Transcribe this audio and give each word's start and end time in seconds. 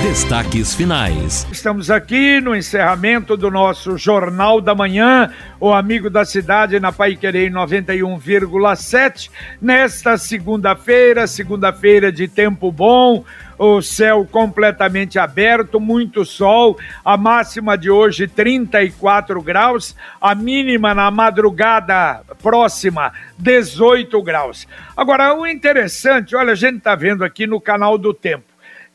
Destaques 0.00 0.74
finais. 0.74 1.46
Estamos 1.52 1.90
aqui 1.90 2.40
no 2.40 2.56
encerramento 2.56 3.36
do 3.36 3.50
nosso 3.50 3.98
Jornal 3.98 4.60
da 4.60 4.74
Manhã, 4.74 5.30
o 5.60 5.72
amigo 5.72 6.08
da 6.08 6.24
cidade 6.24 6.80
na 6.80 6.90
Pai 6.90 7.14
Querer 7.14 7.50
91,7. 7.50 9.30
Nesta 9.60 10.16
segunda-feira, 10.16 11.26
segunda-feira 11.26 12.10
de 12.10 12.26
tempo 12.26 12.72
bom, 12.72 13.24
o 13.58 13.80
céu 13.82 14.26
completamente 14.30 15.18
aberto, 15.18 15.78
muito 15.78 16.24
sol, 16.24 16.78
a 17.04 17.16
máxima 17.16 17.76
de 17.76 17.90
hoje 17.90 18.26
34 18.26 19.40
graus, 19.42 19.94
a 20.20 20.34
mínima 20.34 20.94
na 20.94 21.10
madrugada 21.10 22.22
próxima 22.42 23.12
18 23.38 24.20
graus. 24.22 24.66
Agora, 24.96 25.34
o 25.34 25.46
interessante, 25.46 26.34
olha, 26.34 26.52
a 26.52 26.56
gente 26.56 26.78
está 26.78 26.94
vendo 26.94 27.24
aqui 27.24 27.46
no 27.46 27.60
canal 27.60 27.96
do 27.96 28.12
Tempo 28.12 28.51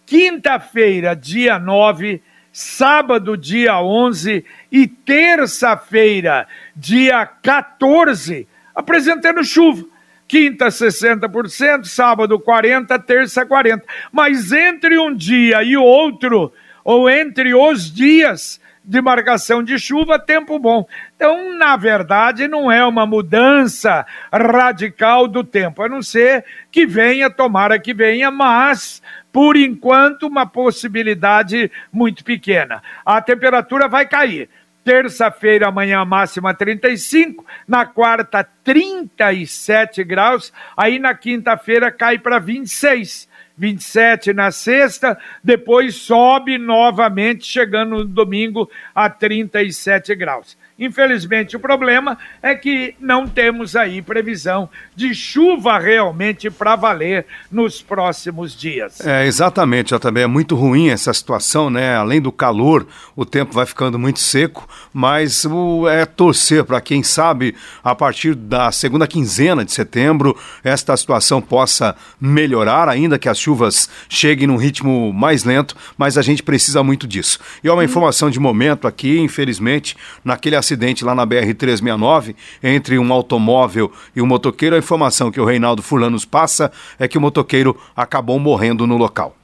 quinta-feira, 0.07 1.13
dia 1.13 1.59
9, 1.59 2.23
sábado, 2.51 3.37
dia 3.37 3.79
11 3.79 4.43
e 4.71 4.87
terça-feira, 4.87 6.47
dia 6.75 7.25
14, 7.25 8.47
apresentando 8.73 9.43
chuva. 9.43 9.85
Quinta 10.27 10.67
60%, 10.67 11.85
sábado 11.85 12.39
40%, 12.39 13.05
terça 13.05 13.45
40%. 13.45 13.81
Mas 14.11 14.51
entre 14.51 14.97
um 14.97 15.13
dia 15.13 15.61
e 15.61 15.77
outro, 15.77 16.51
ou 16.83 17.09
entre 17.09 17.53
os 17.53 17.93
dias, 17.93 18.59
de 18.87 19.01
marcação 19.01 19.61
de 19.61 19.77
chuva, 19.77 20.17
tempo 20.17 20.57
bom. 20.57 20.87
Então, 21.15 21.57
na 21.57 21.75
verdade, 21.75 22.47
não 22.47 22.71
é 22.71 22.85
uma 22.85 23.05
mudança 23.05 24.05
radical 24.31 25.27
do 25.27 25.43
tempo, 25.43 25.83
a 25.83 25.89
não 25.89 26.01
ser 26.01 26.45
que 26.71 26.85
venha, 26.85 27.29
tomara 27.29 27.77
que 27.77 27.93
venha, 27.93 28.31
mas 28.31 29.01
por 29.31 29.57
enquanto, 29.57 30.23
uma 30.23 30.47
possibilidade 30.47 31.69
muito 31.91 32.23
pequena. 32.23 32.81
A 33.05 33.21
temperatura 33.21 33.87
vai 33.87 34.07
cair. 34.07 34.49
Terça-feira, 34.83 35.67
amanhã, 35.67 36.03
máxima 36.05 36.53
35, 36.53 37.45
na 37.67 37.85
quarta, 37.85 38.43
37 38.63 40.01
graus, 40.03 40.53
aí 40.77 40.97
na 40.97 41.13
quinta-feira 41.13 41.91
cai 41.91 42.17
para 42.17 42.39
26. 42.39 43.27
27 43.57 44.33
na 44.33 44.51
sexta, 44.51 45.17
depois 45.43 45.95
sobe 45.95 46.57
novamente, 46.57 47.45
chegando 47.45 47.97
no 47.97 48.05
domingo 48.05 48.69
a 48.93 49.09
37 49.09 50.13
graus. 50.15 50.57
Infelizmente, 50.79 51.55
o 51.55 51.59
problema 51.59 52.17
é 52.41 52.53
que 52.53 52.93
não 52.99 53.27
temos 53.27 53.75
aí 53.75 53.99
previsão 54.01 54.69
de 54.95 55.13
chuva 55.15 55.79
realmente 55.79 56.51
para 56.51 56.75
valer 56.75 57.25
nos 57.51 57.81
próximos 57.81 58.55
dias. 58.55 59.01
É, 59.01 59.25
exatamente, 59.25 59.89
já 59.89 59.99
também 59.99 60.23
é 60.23 60.27
muito 60.27 60.55
ruim 60.55 60.89
essa 60.89 61.11
situação, 61.13 61.69
né? 61.69 61.95
Além 61.95 62.21
do 62.21 62.31
calor, 62.31 62.85
o 63.15 63.25
tempo 63.25 63.53
vai 63.53 63.65
ficando 63.65 63.97
muito 63.97 64.19
seco, 64.19 64.67
mas 64.93 65.45
o, 65.45 65.87
é 65.87 66.05
torcer 66.05 66.63
para 66.63 66.79
quem 66.79 67.01
sabe, 67.01 67.55
a 67.83 67.95
partir 67.95 68.35
da 68.35 68.71
segunda 68.71 69.07
quinzena 69.07 69.65
de 69.65 69.71
setembro, 69.71 70.37
esta 70.63 70.95
situação 70.95 71.41
possa 71.41 71.95
melhorar, 72.21 72.87
ainda 72.87 73.17
que 73.17 73.27
as 73.27 73.39
chuvas 73.39 73.89
cheguem 74.07 74.45
num 74.47 74.57
ritmo 74.57 75.11
mais 75.11 75.43
lento, 75.43 75.75
mas 75.97 76.17
a 76.17 76.21
gente 76.21 76.43
precisa 76.43 76.83
muito 76.83 77.07
disso. 77.07 77.39
E 77.63 77.67
é 77.67 77.71
uma 77.71 77.81
hum. 77.81 77.85
informação 77.85 78.29
de 78.29 78.39
momento 78.39 78.87
aqui, 78.87 79.17
infelizmente, 79.17 79.97
naquele 80.23 80.55
acidente 80.67 81.05
lá 81.05 81.15
na 81.15 81.25
BR-369 81.25 82.35
entre 82.61 82.99
um 82.99 83.13
automóvel 83.13 83.91
e 84.15 84.21
um 84.21 84.25
motoqueiro. 84.25 84.75
A 84.75 84.79
informação 84.79 85.31
que 85.31 85.39
o 85.39 85.45
Reinaldo 85.45 85.81
Fulanos 85.81 86.25
passa 86.25 86.71
é 86.99 87.07
que 87.07 87.17
o 87.17 87.21
motoqueiro 87.21 87.79
acabou 87.95 88.37
morrendo 88.39 88.85
no 88.85 88.97
local. 88.97 89.35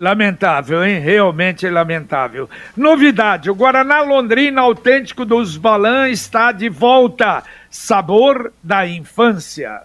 Lamentável, 0.00 0.84
hein? 0.84 0.98
Realmente 0.98 1.68
lamentável. 1.68 2.50
Novidade: 2.76 3.48
o 3.48 3.54
Guaraná 3.54 4.02
Londrina 4.02 4.60
autêntico 4.60 5.24
dos 5.24 5.56
Balan 5.56 6.08
está 6.08 6.50
de 6.50 6.68
volta. 6.68 7.44
Sabor 7.70 8.52
da 8.62 8.86
infância. 8.86 9.82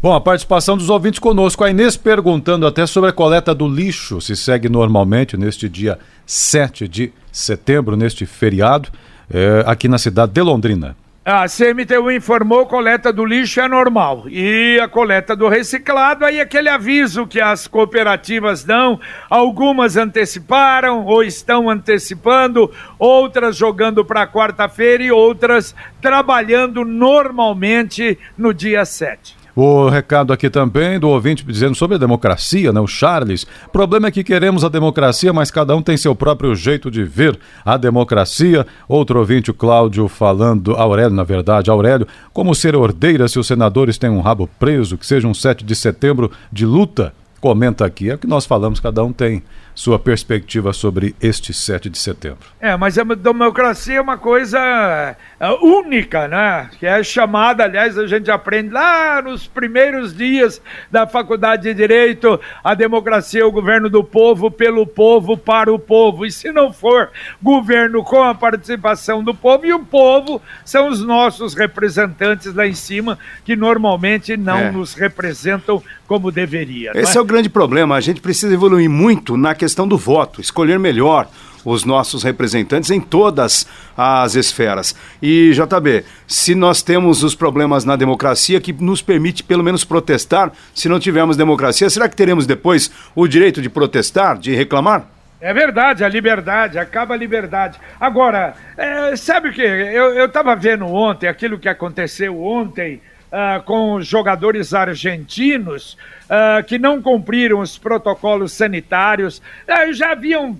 Bom, 0.00 0.14
a 0.14 0.20
participação 0.20 0.76
dos 0.76 0.88
ouvintes 0.88 1.18
conosco. 1.18 1.62
A 1.62 1.70
Inês 1.70 1.96
perguntando 1.96 2.66
até 2.66 2.86
sobre 2.86 3.10
a 3.10 3.12
coleta 3.12 3.54
do 3.54 3.68
lixo. 3.68 4.20
Se 4.22 4.34
segue 4.34 4.68
normalmente 4.70 5.36
neste 5.36 5.68
dia 5.68 5.98
7 6.24 6.88
de 6.88 7.12
setembro, 7.30 7.96
neste 7.96 8.24
feriado 8.24 8.90
é, 9.30 9.64
aqui 9.66 9.88
na 9.88 9.98
cidade 9.98 10.32
de 10.32 10.42
Londrina. 10.42 10.96
A 11.28 11.46
CMTU 11.48 12.12
informou 12.12 12.66
coleta 12.66 13.12
do 13.12 13.24
lixo 13.24 13.60
é 13.60 13.66
normal. 13.66 14.28
E 14.28 14.78
a 14.80 14.86
coleta 14.86 15.34
do 15.34 15.48
reciclado, 15.48 16.24
aí 16.24 16.40
aquele 16.40 16.68
aviso 16.68 17.26
que 17.26 17.40
as 17.40 17.66
cooperativas 17.66 18.62
dão, 18.62 19.00
algumas 19.28 19.96
anteciparam 19.96 21.04
ou 21.04 21.24
estão 21.24 21.68
antecipando, 21.68 22.70
outras 22.96 23.56
jogando 23.56 24.04
para 24.04 24.24
quarta-feira 24.24 25.02
e 25.02 25.10
outras 25.10 25.74
trabalhando 26.00 26.84
normalmente 26.84 28.16
no 28.38 28.54
dia 28.54 28.84
7. 28.84 29.45
O 29.56 29.88
recado 29.88 30.34
aqui 30.34 30.50
também 30.50 31.00
do 31.00 31.08
ouvinte 31.08 31.42
dizendo 31.42 31.74
sobre 31.74 31.94
a 31.94 31.98
democracia, 31.98 32.74
né? 32.74 32.78
O 32.78 32.86
Charles. 32.86 33.46
O 33.66 33.70
problema 33.70 34.08
é 34.08 34.10
que 34.10 34.22
queremos 34.22 34.62
a 34.62 34.68
democracia, 34.68 35.32
mas 35.32 35.50
cada 35.50 35.74
um 35.74 35.80
tem 35.80 35.96
seu 35.96 36.14
próprio 36.14 36.54
jeito 36.54 36.90
de 36.90 37.02
ver 37.02 37.38
a 37.64 37.78
democracia. 37.78 38.66
Outro 38.86 39.18
ouvinte, 39.18 39.50
o 39.50 39.54
Cláudio, 39.54 40.08
falando, 40.08 40.74
Aurélio, 40.74 41.16
na 41.16 41.24
verdade, 41.24 41.70
Aurélio, 41.70 42.06
como 42.34 42.54
ser 42.54 42.76
ordeira 42.76 43.28
se 43.28 43.38
os 43.38 43.46
senadores 43.46 43.96
têm 43.96 44.10
um 44.10 44.20
rabo 44.20 44.46
preso, 44.58 44.98
que 44.98 45.06
seja 45.06 45.26
um 45.26 45.32
7 45.32 45.64
de 45.64 45.74
setembro 45.74 46.30
de 46.52 46.66
luta? 46.66 47.14
Comenta 47.40 47.86
aqui, 47.86 48.10
é 48.10 48.14
o 48.14 48.18
que 48.18 48.26
nós 48.26 48.44
falamos, 48.44 48.78
cada 48.78 49.02
um 49.02 49.12
tem 49.12 49.42
sua 49.76 49.98
perspectiva 49.98 50.72
sobre 50.72 51.14
este 51.20 51.52
7 51.52 51.90
de 51.90 51.98
setembro. 51.98 52.38
É, 52.58 52.74
mas 52.78 52.98
a 52.98 53.04
democracia 53.04 53.96
é 53.96 54.00
uma 54.00 54.16
coisa 54.16 55.14
é, 55.38 55.48
única, 55.60 56.26
né? 56.26 56.70
Que 56.80 56.86
é 56.86 57.04
chamada, 57.04 57.64
aliás, 57.64 57.98
a 57.98 58.06
gente 58.06 58.30
aprende 58.30 58.70
lá 58.70 59.20
nos 59.20 59.46
primeiros 59.46 60.16
dias 60.16 60.62
da 60.90 61.06
faculdade 61.06 61.64
de 61.64 61.74
Direito, 61.74 62.40
a 62.64 62.74
democracia 62.74 63.42
é 63.42 63.44
o 63.44 63.52
governo 63.52 63.90
do 63.90 64.02
povo, 64.02 64.50
pelo 64.50 64.86
povo, 64.86 65.36
para 65.36 65.70
o 65.70 65.78
povo. 65.78 66.24
E 66.24 66.32
se 66.32 66.50
não 66.50 66.72
for 66.72 67.10
governo 67.42 68.02
com 68.02 68.22
a 68.22 68.34
participação 68.34 69.22
do 69.22 69.34
povo, 69.34 69.66
e 69.66 69.74
o 69.74 69.84
povo 69.84 70.40
são 70.64 70.88
os 70.88 71.04
nossos 71.04 71.52
representantes 71.52 72.54
lá 72.54 72.66
em 72.66 72.74
cima, 72.74 73.18
que 73.44 73.54
normalmente 73.54 74.38
não 74.38 74.58
é. 74.58 74.72
nos 74.72 74.94
representam 74.94 75.82
como 76.06 76.32
deveria. 76.32 76.92
Esse 76.94 77.16
é? 77.16 77.18
é 77.18 77.20
o 77.20 77.24
grande 77.24 77.50
problema. 77.50 77.94
A 77.94 78.00
gente 78.00 78.22
precisa 78.22 78.54
evoluir 78.54 78.88
muito 78.88 79.36
na 79.36 79.54
questão 79.54 79.65
questão 79.66 79.88
do 79.88 79.98
voto, 79.98 80.40
escolher 80.40 80.78
melhor 80.78 81.28
os 81.64 81.84
nossos 81.84 82.22
representantes 82.22 82.92
em 82.92 83.00
todas 83.00 83.66
as 83.96 84.36
esferas. 84.36 84.94
E, 85.20 85.50
JB, 85.50 86.04
se 86.24 86.54
nós 86.54 86.82
temos 86.82 87.24
os 87.24 87.34
problemas 87.34 87.84
na 87.84 87.96
democracia 87.96 88.60
que 88.60 88.72
nos 88.72 89.02
permite 89.02 89.42
pelo 89.42 89.64
menos 89.64 89.84
protestar, 89.84 90.52
se 90.72 90.88
não 90.88 91.00
tivermos 91.00 91.36
democracia, 91.36 91.90
será 91.90 92.08
que 92.08 92.14
teremos 92.14 92.46
depois 92.46 92.92
o 93.12 93.26
direito 93.26 93.60
de 93.60 93.68
protestar, 93.68 94.38
de 94.38 94.54
reclamar? 94.54 95.08
É 95.40 95.52
verdade, 95.52 96.04
a 96.04 96.08
liberdade, 96.08 96.78
acaba 96.78 97.14
a 97.14 97.16
liberdade. 97.16 97.76
Agora, 98.00 98.54
é, 98.76 99.16
sabe 99.16 99.48
o 99.48 99.52
que? 99.52 99.62
Eu 99.62 100.26
estava 100.26 100.54
vendo 100.54 100.86
ontem 100.86 101.26
aquilo 101.26 101.58
que 101.58 101.68
aconteceu 101.68 102.40
ontem 102.40 103.00
uh, 103.36 103.62
com 103.64 104.00
jogadores 104.00 104.72
argentinos 104.72 105.96
uh, 106.24 106.64
que 106.64 106.78
não 106.78 107.02
cumpriram 107.02 107.60
os 107.60 107.76
protocolos 107.76 108.52
sanitários. 108.52 109.42
Uh, 109.68 109.92
já 109.92 110.12
haviam, 110.12 110.58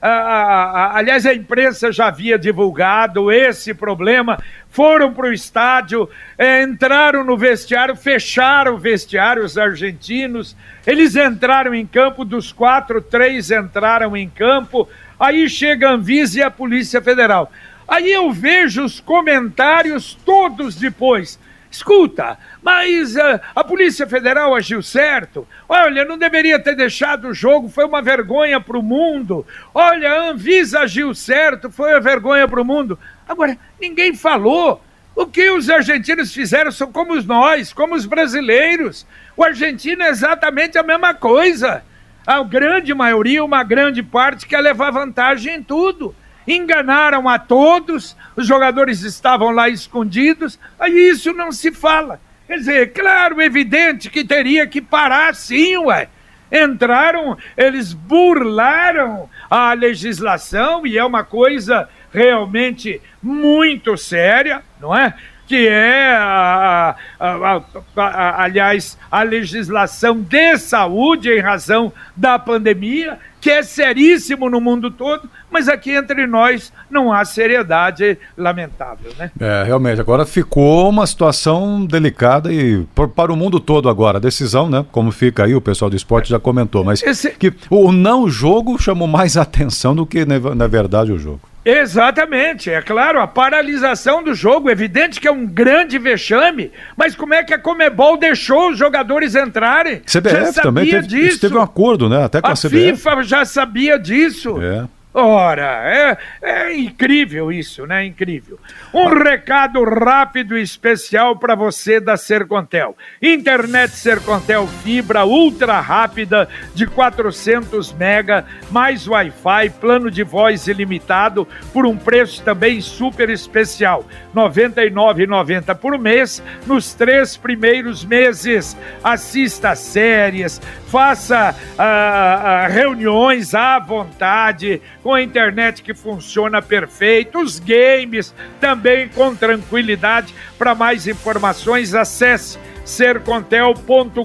aliás, 0.00 1.26
a 1.26 1.34
imprensa 1.34 1.92
já 1.92 2.06
havia 2.06 2.38
divulgado 2.38 3.30
esse 3.30 3.74
problema. 3.74 4.38
Foram 4.70 5.12
para 5.12 5.28
o 5.28 5.32
estádio, 5.32 6.10
eh, 6.36 6.64
entraram 6.64 7.22
no 7.22 7.36
vestiário, 7.36 7.94
fecharam 7.94 8.74
o 8.74 8.78
vestiário, 8.78 9.44
os 9.44 9.56
argentinos. 9.56 10.56
Eles 10.84 11.14
entraram 11.14 11.72
em 11.72 11.86
campo, 11.86 12.24
dos 12.24 12.52
quatro, 12.52 13.00
três 13.00 13.52
entraram 13.52 14.16
em 14.16 14.28
campo. 14.28 14.88
Aí 15.18 15.48
chega 15.48 15.90
a 15.90 15.92
Anvisa 15.92 16.40
e 16.40 16.42
a 16.42 16.50
Polícia 16.50 17.00
Federal. 17.00 17.52
Aí 17.86 18.10
eu 18.10 18.32
vejo 18.32 18.82
os 18.82 18.98
comentários 18.98 20.18
todos 20.26 20.74
depois. 20.74 21.38
Escuta, 21.74 22.38
mas 22.62 23.16
uh, 23.16 23.40
a 23.52 23.64
Polícia 23.64 24.06
Federal 24.06 24.54
agiu 24.54 24.80
certo. 24.80 25.44
Olha, 25.68 26.04
não 26.04 26.16
deveria 26.16 26.56
ter 26.56 26.76
deixado 26.76 27.26
o 27.26 27.34
jogo, 27.34 27.68
foi 27.68 27.84
uma 27.84 28.00
vergonha 28.00 28.60
para 28.60 28.78
o 28.78 28.82
mundo. 28.82 29.44
Olha, 29.74 30.12
a 30.12 30.30
Anvisa 30.30 30.82
agiu 30.82 31.12
certo, 31.16 31.72
foi 31.72 31.90
uma 31.90 32.00
vergonha 32.00 32.46
para 32.46 32.62
o 32.62 32.64
mundo. 32.64 32.96
Agora, 33.28 33.58
ninguém 33.80 34.14
falou. 34.14 34.84
O 35.16 35.26
que 35.26 35.50
os 35.50 35.68
argentinos 35.68 36.32
fizeram 36.32 36.70
são 36.70 36.92
como 36.92 37.20
nós, 37.22 37.72
como 37.72 37.96
os 37.96 38.06
brasileiros. 38.06 39.04
O 39.36 39.42
argentino 39.42 40.04
é 40.04 40.10
exatamente 40.10 40.78
a 40.78 40.82
mesma 40.84 41.12
coisa. 41.12 41.82
A 42.24 42.40
grande 42.44 42.94
maioria, 42.94 43.44
uma 43.44 43.64
grande 43.64 44.00
parte, 44.00 44.46
quer 44.46 44.60
levar 44.60 44.92
vantagem 44.92 45.56
em 45.56 45.62
tudo. 45.62 46.14
Enganaram 46.46 47.28
a 47.28 47.38
todos, 47.38 48.16
os 48.36 48.46
jogadores 48.46 49.02
estavam 49.02 49.50
lá 49.50 49.68
escondidos, 49.68 50.58
aí 50.78 51.10
isso 51.10 51.32
não 51.32 51.50
se 51.52 51.72
fala. 51.72 52.20
Quer 52.46 52.56
dizer, 52.58 52.92
claro, 52.92 53.40
evidente 53.40 54.10
que 54.10 54.24
teria 54.24 54.66
que 54.66 54.80
parar 54.80 55.34
sim, 55.34 55.76
ué. 55.78 56.08
Entraram, 56.52 57.36
eles 57.56 57.92
burlaram 57.92 59.28
a 59.50 59.72
legislação 59.72 60.86
e 60.86 60.96
é 60.96 61.04
uma 61.04 61.24
coisa 61.24 61.88
realmente 62.12 63.00
muito 63.20 63.96
séria, 63.96 64.62
não 64.80 64.94
é? 64.94 65.14
Que 65.46 65.68
é, 65.68 66.14
a, 66.16 66.96
a, 67.20 67.62
a, 67.96 68.42
aliás, 68.44 68.98
a 69.10 69.22
legislação 69.22 70.20
de 70.20 70.56
saúde 70.58 71.30
em 71.30 71.40
razão 71.40 71.92
da 72.16 72.38
pandemia, 72.38 73.18
que 73.40 73.50
é 73.50 73.62
seríssimo 73.62 74.48
no 74.48 74.58
mundo 74.60 74.90
todo, 74.90 75.28
mas 75.50 75.68
aqui 75.68 75.90
entre 75.90 76.26
nós 76.26 76.72
não 76.90 77.12
há 77.12 77.24
seriedade 77.24 78.16
lamentável, 78.36 79.12
né? 79.18 79.30
É, 79.38 79.64
realmente, 79.64 80.00
agora 80.00 80.24
ficou 80.24 80.88
uma 80.88 81.06
situação 81.06 81.84
delicada 81.84 82.50
e 82.52 82.86
para 83.14 83.32
o 83.32 83.36
mundo 83.36 83.60
todo 83.60 83.88
agora, 83.88 84.16
a 84.16 84.20
decisão, 84.20 84.70
né, 84.70 84.84
como 84.90 85.12
fica 85.12 85.44
aí, 85.44 85.54
o 85.54 85.60
pessoal 85.60 85.90
do 85.90 85.96
esporte 85.96 86.30
já 86.30 86.40
comentou, 86.40 86.82
mas 86.82 87.02
Esse... 87.02 87.30
que 87.32 87.52
o 87.68 87.92
não 87.92 88.30
jogo 88.30 88.78
chamou 88.80 89.06
mais 89.06 89.36
atenção 89.38 89.94
do 89.94 90.06
que, 90.06 90.24
na 90.24 90.66
verdade, 90.66 91.12
o 91.12 91.18
jogo. 91.18 91.40
Exatamente, 91.64 92.70
é 92.70 92.82
claro, 92.82 93.20
a 93.20 93.26
paralisação 93.26 94.22
do 94.22 94.34
jogo, 94.34 94.70
evidente 94.70 95.20
que 95.20 95.26
é 95.26 95.32
um 95.32 95.46
grande 95.46 95.98
vexame, 95.98 96.70
mas 96.96 97.16
como 97.16 97.32
é 97.32 97.42
que 97.42 97.54
a 97.54 97.58
Comebol 97.58 98.18
deixou 98.18 98.70
os 98.70 98.78
jogadores 98.78 99.34
entrarem? 99.34 100.00
CBF 100.00 100.52
já 100.52 100.62
também 100.62 100.90
teve, 100.90 101.06
disso. 101.06 101.40
teve 101.40 101.56
um 101.56 101.62
acordo, 101.62 102.08
né? 102.08 102.24
Até 102.24 102.40
com 102.40 102.48
a, 102.48 102.52
a 102.52 102.54
CBF. 102.54 102.96
FIFA 102.96 103.22
já 103.22 103.44
sabia 103.44 103.98
disso. 103.98 104.60
É. 104.60 104.86
Ora, 105.16 105.84
é, 105.86 106.18
é 106.42 106.76
incrível 106.76 107.52
isso, 107.52 107.86
né? 107.86 108.04
Incrível. 108.04 108.58
Um 108.92 109.06
recado 109.06 109.84
rápido 109.84 110.58
e 110.58 110.62
especial 110.62 111.36
para 111.36 111.54
você 111.54 112.00
da 112.00 112.16
Sercontel. 112.16 112.96
Internet 113.22 113.94
Sercontel 113.94 114.66
fibra 114.82 115.24
ultra 115.24 115.80
rápida 115.80 116.48
de 116.74 116.84
400 116.88 117.92
mega 117.92 118.44
mais 118.72 119.06
Wi-Fi, 119.06 119.70
plano 119.80 120.10
de 120.10 120.24
voz 120.24 120.66
ilimitado 120.66 121.46
por 121.72 121.86
um 121.86 121.96
preço 121.96 122.42
também 122.42 122.80
super 122.80 123.30
especial, 123.30 124.04
R$ 124.34 124.40
99,90 124.40 125.76
por 125.76 125.96
mês 125.96 126.42
nos 126.66 126.92
três 126.92 127.36
primeiros 127.36 128.04
meses. 128.04 128.76
Assista 129.02 129.76
séries, 129.76 130.60
faça 130.88 131.54
uh, 131.54 132.68
uh, 132.68 132.72
reuniões 132.72 133.54
à 133.54 133.78
vontade 133.78 134.82
com 135.04 135.12
a 135.12 135.22
internet 135.22 135.82
que 135.82 135.92
funciona 135.92 136.62
perfeito, 136.62 137.38
os 137.38 137.58
games 137.60 138.34
também 138.58 139.06
com 139.06 139.36
tranquilidade. 139.36 140.34
Para 140.56 140.74
mais 140.74 141.06
informações, 141.06 141.94
acesse 141.94 142.58
sercontel.com.br. 142.86 144.24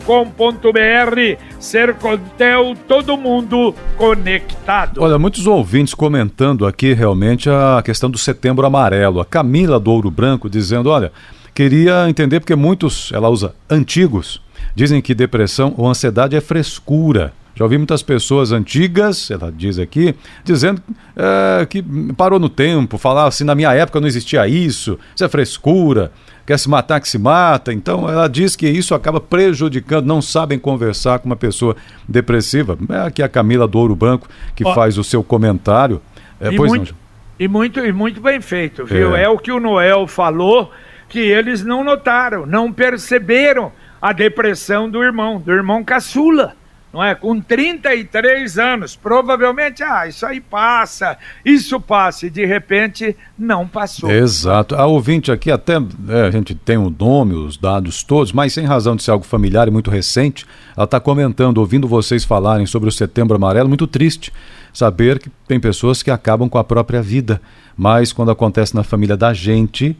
Sercontel, 1.59 2.77
todo 2.87 3.17
mundo 3.17 3.75
conectado. 3.97 5.01
Olha, 5.03 5.19
muitos 5.19 5.45
ouvintes 5.45 5.93
comentando 5.93 6.65
aqui 6.65 6.93
realmente 6.93 7.49
a 7.49 7.81
questão 7.83 8.09
do 8.09 8.17
setembro 8.17 8.65
amarelo. 8.65 9.19
A 9.19 9.25
Camila 9.25 9.77
do 9.81 9.91
Ouro 9.91 10.09
Branco 10.09 10.49
dizendo: 10.49 10.89
olha, 10.89 11.11
queria 11.53 12.09
entender 12.09 12.39
porque 12.39 12.55
muitos, 12.55 13.11
ela 13.11 13.27
usa 13.27 13.53
antigos, 13.69 14.41
dizem 14.73 15.01
que 15.01 15.13
depressão 15.13 15.73
ou 15.77 15.89
ansiedade 15.89 16.37
é 16.37 16.41
frescura. 16.41 17.33
Já 17.55 17.65
ouvi 17.65 17.77
muitas 17.77 18.01
pessoas 18.01 18.51
antigas, 18.51 19.29
ela 19.29 19.51
diz 19.51 19.77
aqui, 19.77 20.15
dizendo 20.45 20.81
é, 21.15 21.65
que 21.65 21.83
parou 22.15 22.39
no 22.39 22.47
tempo, 22.47 22.97
falar 22.97 23.27
assim, 23.27 23.43
na 23.43 23.53
minha 23.53 23.73
época 23.73 23.99
não 23.99 24.07
existia 24.07 24.47
isso, 24.47 24.97
isso 25.13 25.25
é 25.25 25.27
frescura, 25.27 26.11
quer 26.45 26.57
se 26.57 26.69
matar 26.69 27.01
que 27.01 27.09
se 27.09 27.17
mata. 27.17 27.73
Então 27.73 28.09
ela 28.09 28.27
diz 28.27 28.55
que 28.55 28.67
isso 28.67 28.95
acaba 28.95 29.19
prejudicando, 29.19 30.05
não 30.05 30.21
sabem 30.21 30.57
conversar 30.57 31.19
com 31.19 31.25
uma 31.25 31.35
pessoa 31.35 31.75
depressiva. 32.07 32.77
É 32.89 33.07
aqui 33.07 33.21
a 33.21 33.27
Camila 33.27 33.67
do 33.67 33.77
Ouro 33.77 33.95
Branco 33.95 34.27
que 34.55 34.65
Ó, 34.65 34.73
faz 34.73 34.97
o 34.97 35.03
seu 35.03 35.23
comentário. 35.23 36.01
É, 36.39 36.53
e, 36.53 36.55
pois 36.55 36.71
muito, 36.71 36.91
não. 36.93 36.97
e 37.37 37.47
muito 37.47 37.79
e 37.85 37.91
muito 37.91 38.21
bem 38.21 38.39
feito, 38.39 38.85
viu? 38.85 39.15
É. 39.15 39.23
é 39.23 39.29
o 39.29 39.37
que 39.37 39.51
o 39.51 39.59
Noel 39.59 40.07
falou 40.07 40.71
que 41.09 41.19
eles 41.19 41.63
não 41.65 41.83
notaram, 41.83 42.45
não 42.45 42.71
perceberam 42.71 43.71
a 44.01 44.13
depressão 44.13 44.89
do 44.89 45.03
irmão, 45.03 45.39
do 45.39 45.51
irmão 45.51 45.83
caçula 45.83 46.55
não 46.91 47.03
é? 47.03 47.13
Com 47.13 47.39
33 47.39 48.57
anos, 48.57 48.95
provavelmente, 48.95 49.83
ah, 49.83 50.07
isso 50.07 50.25
aí 50.25 50.41
passa, 50.41 51.17
isso 51.45 51.79
passa, 51.79 52.25
e 52.27 52.29
de 52.29 52.45
repente 52.45 53.15
não 53.37 53.67
passou. 53.67 54.09
Exato. 54.09 54.75
A 54.75 54.85
ouvinte 54.85 55.31
aqui, 55.31 55.51
até 55.51 55.73
é, 56.09 56.21
a 56.27 56.31
gente 56.31 56.55
tem 56.55 56.77
o 56.77 56.89
nome, 56.89 57.35
os 57.35 57.57
dados 57.57 58.03
todos, 58.03 58.31
mas 58.31 58.53
sem 58.53 58.65
razão 58.65 58.95
de 58.95 59.03
ser 59.03 59.11
algo 59.11 59.25
familiar 59.25 59.67
e 59.67 59.71
muito 59.71 59.91
recente, 59.91 60.45
ela 60.75 60.85
está 60.85 60.99
comentando, 60.99 61.59
ouvindo 61.59 61.87
vocês 61.87 62.23
falarem 62.23 62.65
sobre 62.65 62.89
o 62.89 62.91
Setembro 62.91 63.35
Amarelo, 63.35 63.69
muito 63.69 63.85
triste 63.85 64.33
saber 64.73 65.19
que 65.19 65.29
tem 65.47 65.59
pessoas 65.59 66.03
que 66.03 66.11
acabam 66.11 66.49
com 66.49 66.57
a 66.57 66.63
própria 66.63 67.01
vida, 67.01 67.41
mas 67.75 68.13
quando 68.13 68.31
acontece 68.31 68.75
na 68.75 68.83
família 68.83 69.17
da 69.17 69.33
gente 69.33 69.97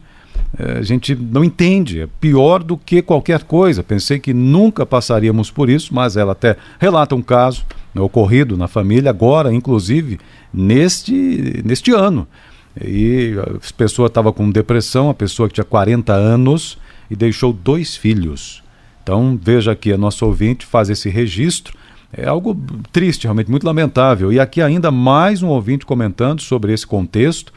a 0.58 0.82
gente 0.82 1.14
não 1.14 1.44
entende, 1.44 2.00
é 2.00 2.08
pior 2.20 2.62
do 2.62 2.76
que 2.76 3.00
qualquer 3.00 3.44
coisa. 3.44 3.82
Pensei 3.82 4.18
que 4.18 4.34
nunca 4.34 4.84
passaríamos 4.84 5.50
por 5.50 5.70
isso, 5.70 5.94
mas 5.94 6.16
ela 6.16 6.32
até 6.32 6.56
relata 6.78 7.14
um 7.14 7.22
caso 7.22 7.64
né, 7.94 8.00
ocorrido 8.00 8.56
na 8.56 8.66
família, 8.66 9.10
agora, 9.10 9.52
inclusive, 9.52 10.18
neste, 10.52 11.62
neste 11.64 11.92
ano. 11.92 12.26
E 12.82 13.34
a 13.38 13.74
pessoa 13.76 14.06
estava 14.06 14.32
com 14.32 14.50
depressão, 14.50 15.08
a 15.08 15.14
pessoa 15.14 15.48
que 15.48 15.54
tinha 15.54 15.64
40 15.64 16.12
anos 16.12 16.78
e 17.10 17.16
deixou 17.16 17.52
dois 17.52 17.96
filhos. 17.96 18.62
Então, 19.02 19.38
veja 19.40 19.72
aqui, 19.72 19.92
a 19.92 19.98
nossa 19.98 20.24
ouvinte 20.24 20.66
faz 20.66 20.90
esse 20.90 21.08
registro. 21.08 21.76
É 22.12 22.26
algo 22.26 22.56
triste, 22.92 23.24
realmente 23.24 23.50
muito 23.50 23.64
lamentável. 23.64 24.32
E 24.32 24.40
aqui 24.40 24.60
ainda 24.60 24.90
mais 24.90 25.42
um 25.42 25.48
ouvinte 25.48 25.86
comentando 25.86 26.40
sobre 26.42 26.72
esse 26.72 26.86
contexto 26.86 27.52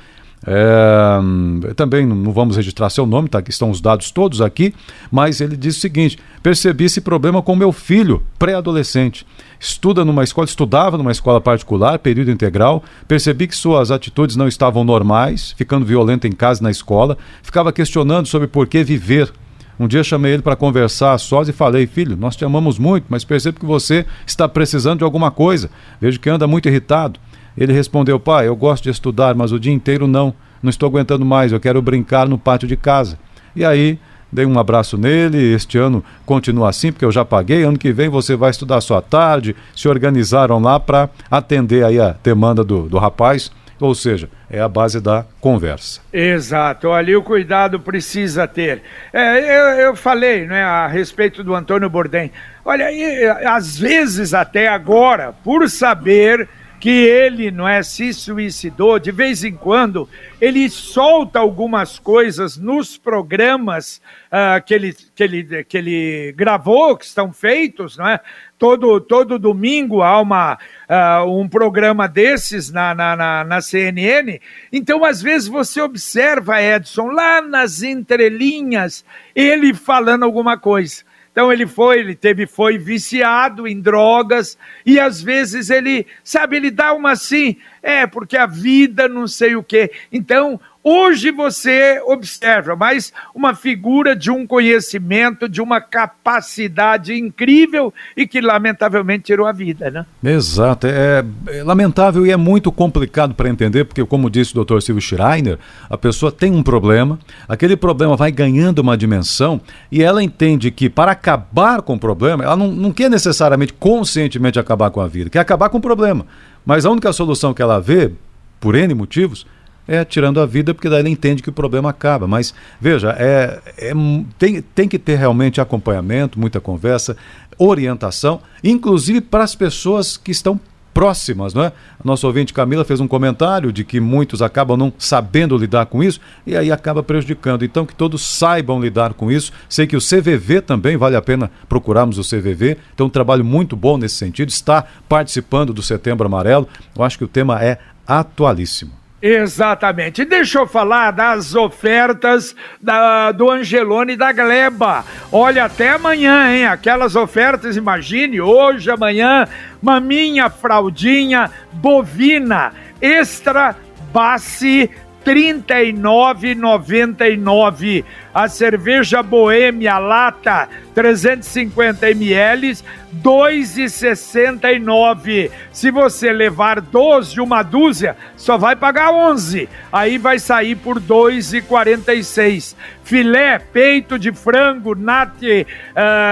é, 0.45 1.73
também 1.73 2.05
não 2.05 2.33
vamos 2.33 2.57
registrar 2.57 2.89
seu 2.89 3.05
nome, 3.05 3.29
tá? 3.29 3.41
Estão 3.47 3.69
os 3.69 3.79
dados 3.79 4.11
todos 4.11 4.41
aqui, 4.41 4.73
mas 5.09 5.39
ele 5.39 5.55
diz 5.55 5.77
o 5.77 5.79
seguinte: 5.79 6.19
percebi 6.41 6.85
esse 6.85 6.99
problema 6.99 7.41
com 7.41 7.55
meu 7.55 7.71
filho, 7.71 8.21
pré-adolescente. 8.37 9.25
Estuda 9.59 10.03
numa 10.03 10.23
escola, 10.23 10.45
estudava 10.45 10.97
numa 10.97 11.11
escola 11.11 11.39
particular, 11.39 11.97
período 11.99 12.31
integral. 12.31 12.83
Percebi 13.07 13.47
que 13.47 13.55
suas 13.55 13.91
atitudes 13.91 14.35
não 14.35 14.47
estavam 14.47 14.83
normais, 14.83 15.53
ficando 15.57 15.85
violento 15.85 16.27
em 16.27 16.33
casa 16.33 16.59
e 16.59 16.63
na 16.63 16.71
escola. 16.71 17.17
Ficava 17.41 17.71
questionando 17.71 18.27
sobre 18.27 18.47
por 18.47 18.67
que 18.67 18.83
viver. 18.83 19.31
Um 19.79 19.87
dia 19.87 20.03
chamei 20.03 20.33
ele 20.33 20.41
para 20.41 20.57
conversar 20.57 21.17
sós 21.17 21.47
e 21.47 21.53
falei: 21.53 21.87
Filho, 21.87 22.17
nós 22.17 22.35
te 22.35 22.43
amamos 22.43 22.77
muito, 22.77 23.05
mas 23.07 23.23
percebo 23.23 23.59
que 23.59 23.65
você 23.65 24.05
está 24.27 24.49
precisando 24.49 24.99
de 24.99 25.03
alguma 25.05 25.31
coisa. 25.31 25.69
Vejo 26.01 26.19
que 26.19 26.29
anda 26.29 26.45
muito 26.45 26.67
irritado. 26.67 27.17
Ele 27.57 27.73
respondeu: 27.73 28.19
Pai, 28.19 28.47
eu 28.47 28.55
gosto 28.55 28.83
de 28.83 28.89
estudar, 28.89 29.35
mas 29.35 29.51
o 29.51 29.59
dia 29.59 29.73
inteiro 29.73 30.07
não. 30.07 30.33
Não 30.61 30.69
estou 30.69 30.87
aguentando 30.87 31.25
mais, 31.25 31.51
eu 31.51 31.59
quero 31.59 31.81
brincar 31.81 32.27
no 32.27 32.37
pátio 32.37 32.67
de 32.67 32.77
casa. 32.77 33.19
E 33.53 33.65
aí, 33.65 33.99
dei 34.31 34.45
um 34.45 34.57
abraço 34.57 34.97
nele. 34.97 35.53
Este 35.53 35.77
ano 35.77 36.03
continua 36.25 36.69
assim, 36.69 36.91
porque 36.91 37.03
eu 37.03 37.11
já 37.11 37.25
paguei. 37.25 37.63
Ano 37.63 37.77
que 37.77 37.91
vem 37.91 38.07
você 38.07 38.35
vai 38.35 38.49
estudar 38.49 38.79
só 38.79 38.97
à 38.97 39.01
tarde. 39.01 39.55
Se 39.75 39.87
organizaram 39.89 40.59
lá 40.59 40.79
para 40.79 41.09
atender 41.29 41.83
aí 41.83 41.99
a 41.99 42.15
demanda 42.23 42.63
do, 42.63 42.83
do 42.83 42.97
rapaz. 42.97 43.51
Ou 43.79 43.93
seja, 43.93 44.29
é 44.49 44.61
a 44.61 44.69
base 44.69 45.01
da 45.01 45.25
conversa. 45.41 45.99
Exato, 46.13 46.91
ali 46.91 47.15
o 47.15 47.21
cuidado 47.23 47.79
precisa 47.81 48.47
ter. 48.47 48.81
É, 49.11 49.39
eu, 49.39 49.87
eu 49.87 49.95
falei 49.95 50.45
né, 50.45 50.63
a 50.63 50.87
respeito 50.87 51.43
do 51.43 51.53
Antônio 51.53 51.89
Bordem. 51.89 52.31
Olha, 52.63 52.89
e, 52.91 53.25
às 53.45 53.77
vezes 53.77 54.33
até 54.33 54.69
agora, 54.69 55.33
por 55.43 55.69
saber 55.69 56.47
que 56.83 56.89
ele 56.89 57.49
não 57.49 57.65
é 57.65 57.81
se 57.81 58.13
suicidou, 58.13 58.99
de 58.99 59.09
vez 59.09 59.41
em 59.45 59.53
quando 59.53 60.05
ele 60.41 60.69
solta 60.69 61.39
algumas 61.39 61.97
coisas 61.97 62.57
nos 62.57 62.97
programas 62.97 64.01
uh, 64.27 64.61
que, 64.61 64.73
ele, 64.73 64.93
que, 65.15 65.23
ele, 65.23 65.63
que 65.63 65.77
ele 65.77 66.33
gravou, 66.33 66.97
que 66.97 67.05
estão 67.05 67.31
feitos, 67.31 67.95
não 67.95 68.05
é? 68.05 68.19
Todo, 68.59 68.99
todo 68.99 69.39
domingo 69.39 70.01
há 70.01 70.19
uma, 70.19 70.57
uh, 70.89 71.39
um 71.39 71.47
programa 71.47 72.05
desses 72.05 72.69
na, 72.69 72.93
na, 72.93 73.15
na, 73.15 73.43
na 73.45 73.61
CNN. 73.61 74.41
Então, 74.69 75.05
às 75.05 75.21
vezes, 75.21 75.47
você 75.47 75.79
observa, 75.79 76.61
Edson, 76.61 77.07
lá 77.11 77.41
nas 77.41 77.81
entrelinhas, 77.81 79.05
ele 79.33 79.73
falando 79.73 80.23
alguma 80.23 80.57
coisa. 80.57 81.05
Então 81.33 81.51
ele 81.51 81.65
foi, 81.65 81.99
ele 81.99 82.13
teve, 82.13 82.45
foi 82.45 82.77
viciado 82.77 83.67
em 83.67 83.81
drogas 83.81 84.55
e 84.85 84.99
às 84.99 85.19
vezes 85.19 85.71
ele, 85.71 86.05
sabe, 86.23 86.57
ele 86.57 86.69
dá 86.69 86.93
uma 86.93 87.13
assim, 87.13 87.57
é 87.81 88.05
porque 88.05 88.37
a 88.37 88.45
vida 88.45 89.09
não 89.09 89.27
sei 89.27 89.55
o 89.55 89.63
quê. 89.63 89.91
Então 90.11 90.61
Hoje 90.85 91.31
você 91.31 92.01
observa, 92.05 92.75
mas 92.75 93.13
uma 93.33 93.55
figura 93.55 94.13
de 94.13 94.29
um 94.29 94.45
conhecimento, 94.45 95.47
de 95.47 95.61
uma 95.61 95.79
capacidade 95.79 97.13
incrível 97.13 97.93
e 98.17 98.27
que 98.27 98.41
lamentavelmente 98.41 99.23
tirou 99.23 99.47
a 99.47 99.53
vida, 99.53 99.89
né? 99.89 100.05
Exato, 100.21 100.85
é, 100.87 101.23
é 101.47 101.63
lamentável 101.63 102.25
e 102.25 102.31
é 102.31 102.35
muito 102.35 102.69
complicado 102.69 103.33
para 103.33 103.47
entender, 103.47 103.85
porque 103.85 104.03
como 104.03 104.29
disse 104.29 104.57
o 104.57 104.65
Dr. 104.65 104.81
Silvio 104.81 105.01
Schreiner, 105.01 105.57
a 105.89 105.97
pessoa 105.97 106.33
tem 106.33 106.51
um 106.51 106.61
problema, 106.61 107.17
aquele 107.47 107.77
problema 107.77 108.17
vai 108.17 108.29
ganhando 108.29 108.79
uma 108.79 108.97
dimensão 108.97 109.61
e 109.89 110.03
ela 110.03 110.21
entende 110.21 110.69
que 110.69 110.89
para 110.89 111.13
acabar 111.13 111.81
com 111.81 111.93
o 111.93 111.99
problema, 111.99 112.43
ela 112.43 112.57
não, 112.57 112.69
não 112.69 112.91
quer 112.91 113.09
necessariamente 113.09 113.71
conscientemente 113.71 114.59
acabar 114.59 114.91
com 114.91 114.99
a 114.99 115.07
vida, 115.07 115.29
quer 115.29 115.39
acabar 115.39 115.69
com 115.69 115.77
o 115.77 115.81
problema. 115.81 116.25
Mas 116.65 116.85
a 116.85 116.89
única 116.91 117.13
solução 117.13 117.53
que 117.53 117.61
ela 117.61 117.79
vê, 117.79 118.11
por 118.59 118.75
N 118.75 118.93
motivos, 118.93 119.45
é 119.87 120.03
tirando 120.05 120.39
a 120.39 120.45
vida, 120.45 120.73
porque 120.73 120.89
daí 120.89 121.01
ele 121.01 121.09
entende 121.09 121.43
que 121.43 121.49
o 121.49 121.53
problema 121.53 121.89
acaba. 121.89 122.27
Mas, 122.27 122.53
veja, 122.79 123.15
é, 123.17 123.59
é, 123.77 123.93
tem, 124.37 124.61
tem 124.61 124.87
que 124.87 124.99
ter 124.99 125.15
realmente 125.15 125.59
acompanhamento, 125.59 126.39
muita 126.39 126.59
conversa, 126.59 127.17
orientação, 127.57 128.41
inclusive 128.63 129.21
para 129.21 129.43
as 129.43 129.55
pessoas 129.55 130.17
que 130.17 130.31
estão 130.31 130.59
próximas, 130.93 131.53
não 131.53 131.63
é? 131.63 131.67
A 131.67 132.03
nossa 132.03 132.27
ouvinte 132.27 132.53
Camila 132.53 132.85
fez 132.85 132.99
um 132.99 133.07
comentário 133.07 133.73
de 133.73 133.83
que 133.83 133.99
muitos 133.99 134.41
acabam 134.41 134.77
não 134.77 134.93
sabendo 134.97 135.57
lidar 135.57 135.87
com 135.87 136.03
isso 136.03 136.21
e 136.45 136.55
aí 136.55 136.71
acaba 136.71 137.01
prejudicando. 137.01 137.65
Então 137.65 137.85
que 137.85 137.95
todos 137.95 138.21
saibam 138.21 138.79
lidar 138.79 139.13
com 139.13 139.31
isso. 139.31 139.51
Sei 139.67 139.87
que 139.87 139.97
o 139.97 139.99
CVV 139.99 140.61
também 140.61 140.95
vale 140.95 141.15
a 141.15 141.21
pena 141.21 141.49
procurarmos 141.67 142.19
o 142.19 142.21
CVV. 142.21 142.77
Tem 142.95 143.05
um 143.05 143.09
trabalho 143.09 143.43
muito 143.43 143.75
bom 143.75 143.97
nesse 143.97 144.15
sentido. 144.15 144.49
Está 144.49 144.85
participando 145.09 145.73
do 145.73 145.81
Setembro 145.81 146.27
Amarelo. 146.27 146.67
Eu 146.95 147.03
acho 147.03 147.17
que 147.17 147.23
o 147.23 147.27
tema 147.27 147.63
é 147.63 147.79
atualíssimo. 148.05 149.02
Exatamente. 149.25 150.25
Deixa 150.25 150.59
eu 150.59 150.67
falar 150.67 151.11
das 151.11 151.55
ofertas 151.55 152.53
da, 152.81 153.31
do 153.31 153.49
Angelone 153.49 154.17
da 154.17 154.33
Gleba. 154.33 155.05
Olha, 155.31 155.63
até 155.63 155.91
amanhã, 155.91 156.53
hein? 156.53 156.65
Aquelas 156.65 157.15
ofertas, 157.15 157.77
imagine, 157.77 158.41
hoje, 158.41 158.91
amanhã, 158.91 159.47
maminha 159.81 160.49
fraldinha 160.49 161.49
bovina 161.71 162.73
extra 163.01 163.77
base 164.11 164.91
39,99. 165.25 168.05
A 168.33 168.47
cerveja 168.47 169.21
Boêmia 169.23 169.97
lata 169.97 170.69
350 170.93 172.11
ml, 172.11 172.77
2,69. 173.21 175.51
Se 175.71 175.91
você 175.91 176.33
levar 176.33 176.81
12 176.81 177.39
uma 177.39 177.63
dúzia, 177.63 178.17
só 178.35 178.57
vai 178.57 178.75
pagar 178.75 179.11
11. 179.11 179.69
Aí 179.91 180.17
vai 180.17 180.39
sair 180.39 180.75
por 180.75 180.99
2,46. 180.99 182.75
Filé, 183.03 183.59
peito 183.59 184.17
de 184.19 184.31
frango 184.31 184.95
nat, 184.95 185.35
uh, 185.41 185.67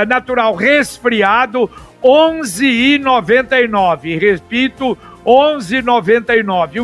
natural 0.08 0.56
resfriado, 0.56 1.70
11,99. 2.04 4.20
Repito, 4.20 4.96
11,99. 4.96 5.11
O 5.24 5.60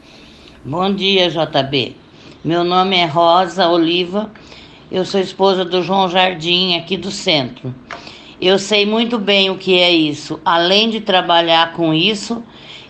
Bom 0.65 0.93
dia, 0.93 1.31
JB. 1.31 1.95
Meu 2.45 2.65
nome 2.65 2.97
é 2.97 3.07
Rosa 3.07 3.69
Oliva. 3.69 4.33
Eu 4.91 5.05
sou 5.05 5.21
esposa 5.21 5.65
do 5.65 5.81
João 5.83 6.09
Jardim, 6.09 6.77
aqui 6.77 6.97
do 6.97 7.13
centro. 7.13 7.73
Eu 8.41 8.59
sei 8.59 8.85
muito 8.85 9.19
bem 9.19 9.49
o 9.49 9.57
que 9.57 9.79
é 9.79 9.91
isso. 9.91 10.39
Além 10.45 10.91
de 10.91 11.01
trabalhar 11.01 11.73
com 11.73 11.95
isso, 11.95 12.43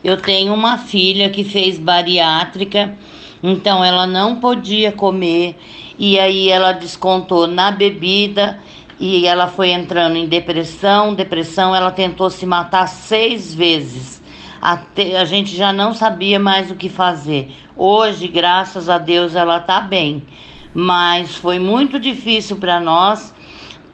eu 0.02 0.16
tenho 0.16 0.52
uma 0.52 0.76
filha 0.76 1.30
que 1.30 1.44
fez 1.44 1.78
bariátrica, 1.78 2.96
então 3.40 3.84
ela 3.84 4.08
não 4.08 4.36
podia 4.40 4.90
comer 4.90 5.56
e 5.96 6.18
aí 6.18 6.48
ela 6.48 6.72
descontou 6.72 7.46
na 7.46 7.70
bebida 7.70 8.58
e 8.98 9.24
ela 9.24 9.46
foi 9.46 9.70
entrando 9.70 10.16
em 10.16 10.26
depressão. 10.26 11.14
Depressão, 11.14 11.74
ela 11.74 11.92
tentou 11.92 12.28
se 12.28 12.44
matar 12.44 12.88
seis 12.88 13.54
vezes. 13.54 14.20
Até, 14.60 15.16
a 15.16 15.24
gente 15.24 15.54
já 15.54 15.72
não 15.72 15.94
sabia 15.94 16.40
mais 16.40 16.72
o 16.72 16.74
que 16.74 16.88
fazer. 16.88 17.52
Hoje, 17.76 18.26
graças 18.26 18.88
a 18.88 18.98
Deus, 18.98 19.36
ela 19.36 19.58
está 19.58 19.80
bem. 19.80 20.24
Mas 20.74 21.36
foi 21.36 21.60
muito 21.60 22.00
difícil 22.00 22.56
para 22.56 22.80
nós 22.80 23.32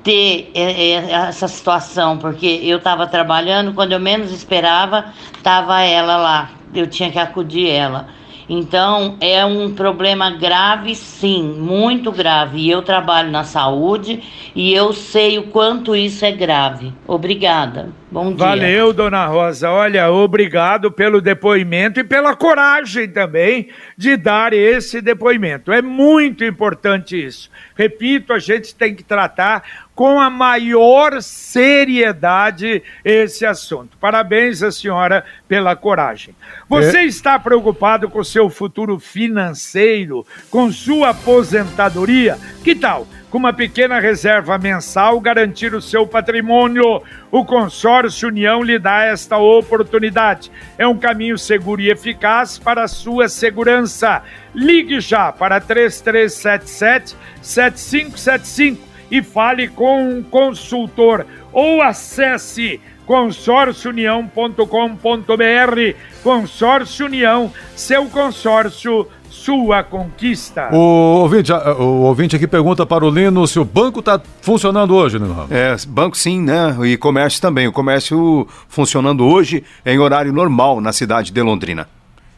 ter 0.03 0.51
é, 0.55 0.91
é, 0.91 1.13
essa 1.13 1.47
situação, 1.49 2.19
porque 2.19 2.61
eu 2.63 2.79
estava 2.79 3.07
trabalhando, 3.07 3.73
quando 3.73 3.93
eu 3.93 4.01
menos 4.01 4.33
esperava, 4.33 5.13
estava 5.37 5.81
ela 5.83 6.17
lá, 6.17 6.51
eu 6.75 6.87
tinha 6.87 7.11
que 7.11 7.19
acudir 7.19 7.69
ela. 7.69 8.09
Então 8.49 9.17
é 9.21 9.45
um 9.45 9.73
problema 9.73 10.31
grave, 10.31 10.95
sim, 10.95 11.43
muito 11.43 12.11
grave. 12.11 12.59
E 12.59 12.71
eu 12.71 12.83
trabalho 12.83 13.31
na 13.31 13.45
saúde 13.45 14.23
e 14.55 14.75
eu 14.75 14.93
sei 14.93 15.39
o 15.39 15.45
quanto 15.45 15.95
isso 15.95 16.25
é 16.25 16.33
grave. 16.33 16.93
Obrigada. 17.07 17.89
Bom 18.11 18.35
dia. 18.35 18.47
Valeu, 18.47 18.93
dona 18.93 19.25
Rosa. 19.27 19.71
Olha, 19.71 20.11
obrigado 20.11 20.93
pelo 20.93 21.21
depoimento 21.23 22.01
e 22.01 22.05
pela 22.05 22.37
coragem 22.37 23.09
também 23.09 23.69
de 23.97 24.19
dar 24.19 24.53
esse 24.53 25.01
depoimento. 25.01 25.73
É 25.73 25.81
muito 25.81 26.45
importante 26.45 27.17
isso. 27.25 27.51
Repito, 27.75 28.35
a 28.35 28.39
gente 28.39 28.75
tem 28.75 28.95
que 28.95 29.03
tratar 29.03 29.63
com 29.95 30.19
a 30.21 30.31
maior 30.31 31.21
seriedade 31.21 32.83
esse 33.05 33.45
assunto. 33.45 33.97
Parabéns 33.99 34.63
à 34.63 34.73
senhora 34.73 35.25
pela 35.47 35.77
coragem. 35.77 36.35
Você 36.69 36.99
é. 36.99 37.05
está 37.05 37.39
preocupado 37.39 38.09
com 38.09 38.25
seu 38.25 38.49
futuro 38.49 38.99
financeiro, 38.99 40.27
com 40.51 40.73
sua 40.73 41.11
aposentadoria? 41.11 42.39
Que 42.65 42.75
tal? 42.75 43.07
Com 43.31 43.39
uma 43.39 43.53
pequena 43.53 43.99
reserva 43.99 44.59
mensal, 44.59 45.19
garantir 45.19 45.75
o 45.75 45.81
seu 45.81 46.07
patrimônio. 46.07 47.03
O 47.31 47.45
Consórcio 47.45 48.29
União 48.29 48.63
lhe 48.63 48.79
dá 48.79 49.05
esta 49.05 49.39
oportunidade. 49.39 50.51
É 50.77 50.87
um 50.87 50.99
caminho 50.99 51.39
seguro 51.39 51.81
e 51.81 51.91
eficaz 51.91 52.59
para 52.59 52.85
a 52.85 52.89
sua 52.89 53.29
segurança. 53.29 54.23
Ligue 54.55 55.01
já 55.01 55.33
para 55.33 55.61
3377 55.61 57.17
7575 57.41 58.92
e 59.13 59.23
fale 59.23 59.69
com 59.69 60.09
um 60.09 60.23
consultor 60.23 61.27
ou 61.53 61.83
acesse 61.83 62.81
consórciounião.com.br. 63.05 65.97
Consórcio 66.23 67.05
União, 67.05 67.53
seu 67.77 68.07
consórcio, 68.07 69.07
sua 69.29 69.83
conquista. 69.83 70.71
O 70.73 71.21
ouvinte, 71.21 71.53
o 71.53 72.05
ouvinte 72.05 72.37
aqui 72.37 72.47
pergunta 72.47 72.87
para 72.87 73.05
o 73.05 73.11
Lino 73.11 73.47
se 73.47 73.59
o 73.59 73.67
banco 73.67 74.01
está 74.01 74.19
funcionando 74.41 74.95
hoje, 74.95 75.19
Lino. 75.19 75.47
É, 75.51 75.77
banco 75.87 76.17
sim, 76.17 76.41
né? 76.41 76.75
E 76.85 76.97
comércio 76.97 77.43
também. 77.43 77.69
O 77.69 77.73
comércio 77.73 78.49
funcionando 78.67 79.27
hoje 79.27 79.63
em 79.85 79.99
horário 79.99 80.33
normal 80.33 80.81
na 80.81 80.93
cidade 80.93 81.33
de 81.33 81.43
Londrina. 81.43 81.87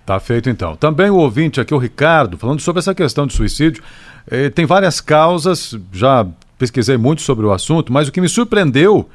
Tá 0.05 0.19
feito 0.19 0.51
então. 0.51 0.75
Também 0.75 1.09
o 1.09 1.17
ouvinte 1.17 1.61
aqui, 1.61 1.73
o 1.73 1.79
Ricardo, 1.79 2.37
falando 2.37 2.61
sobre 2.61 2.81
essa 2.81 2.93
questão 2.95 3.29
de 3.29 3.33
suicídio. 3.33 3.81
Eh, 4.31 4.51
tem 4.51 4.67
várias 4.67 5.01
causas, 5.01 5.79
já 5.93 6.27
pesquisei 6.59 6.97
muito 6.97 7.23
sobre 7.23 7.45
o 7.47 7.53
assunto, 7.53 7.93
mas 7.93 8.09
o 8.09 8.13
que 8.13 8.21
me 8.21 8.29
surpreendeu, 8.29 9.09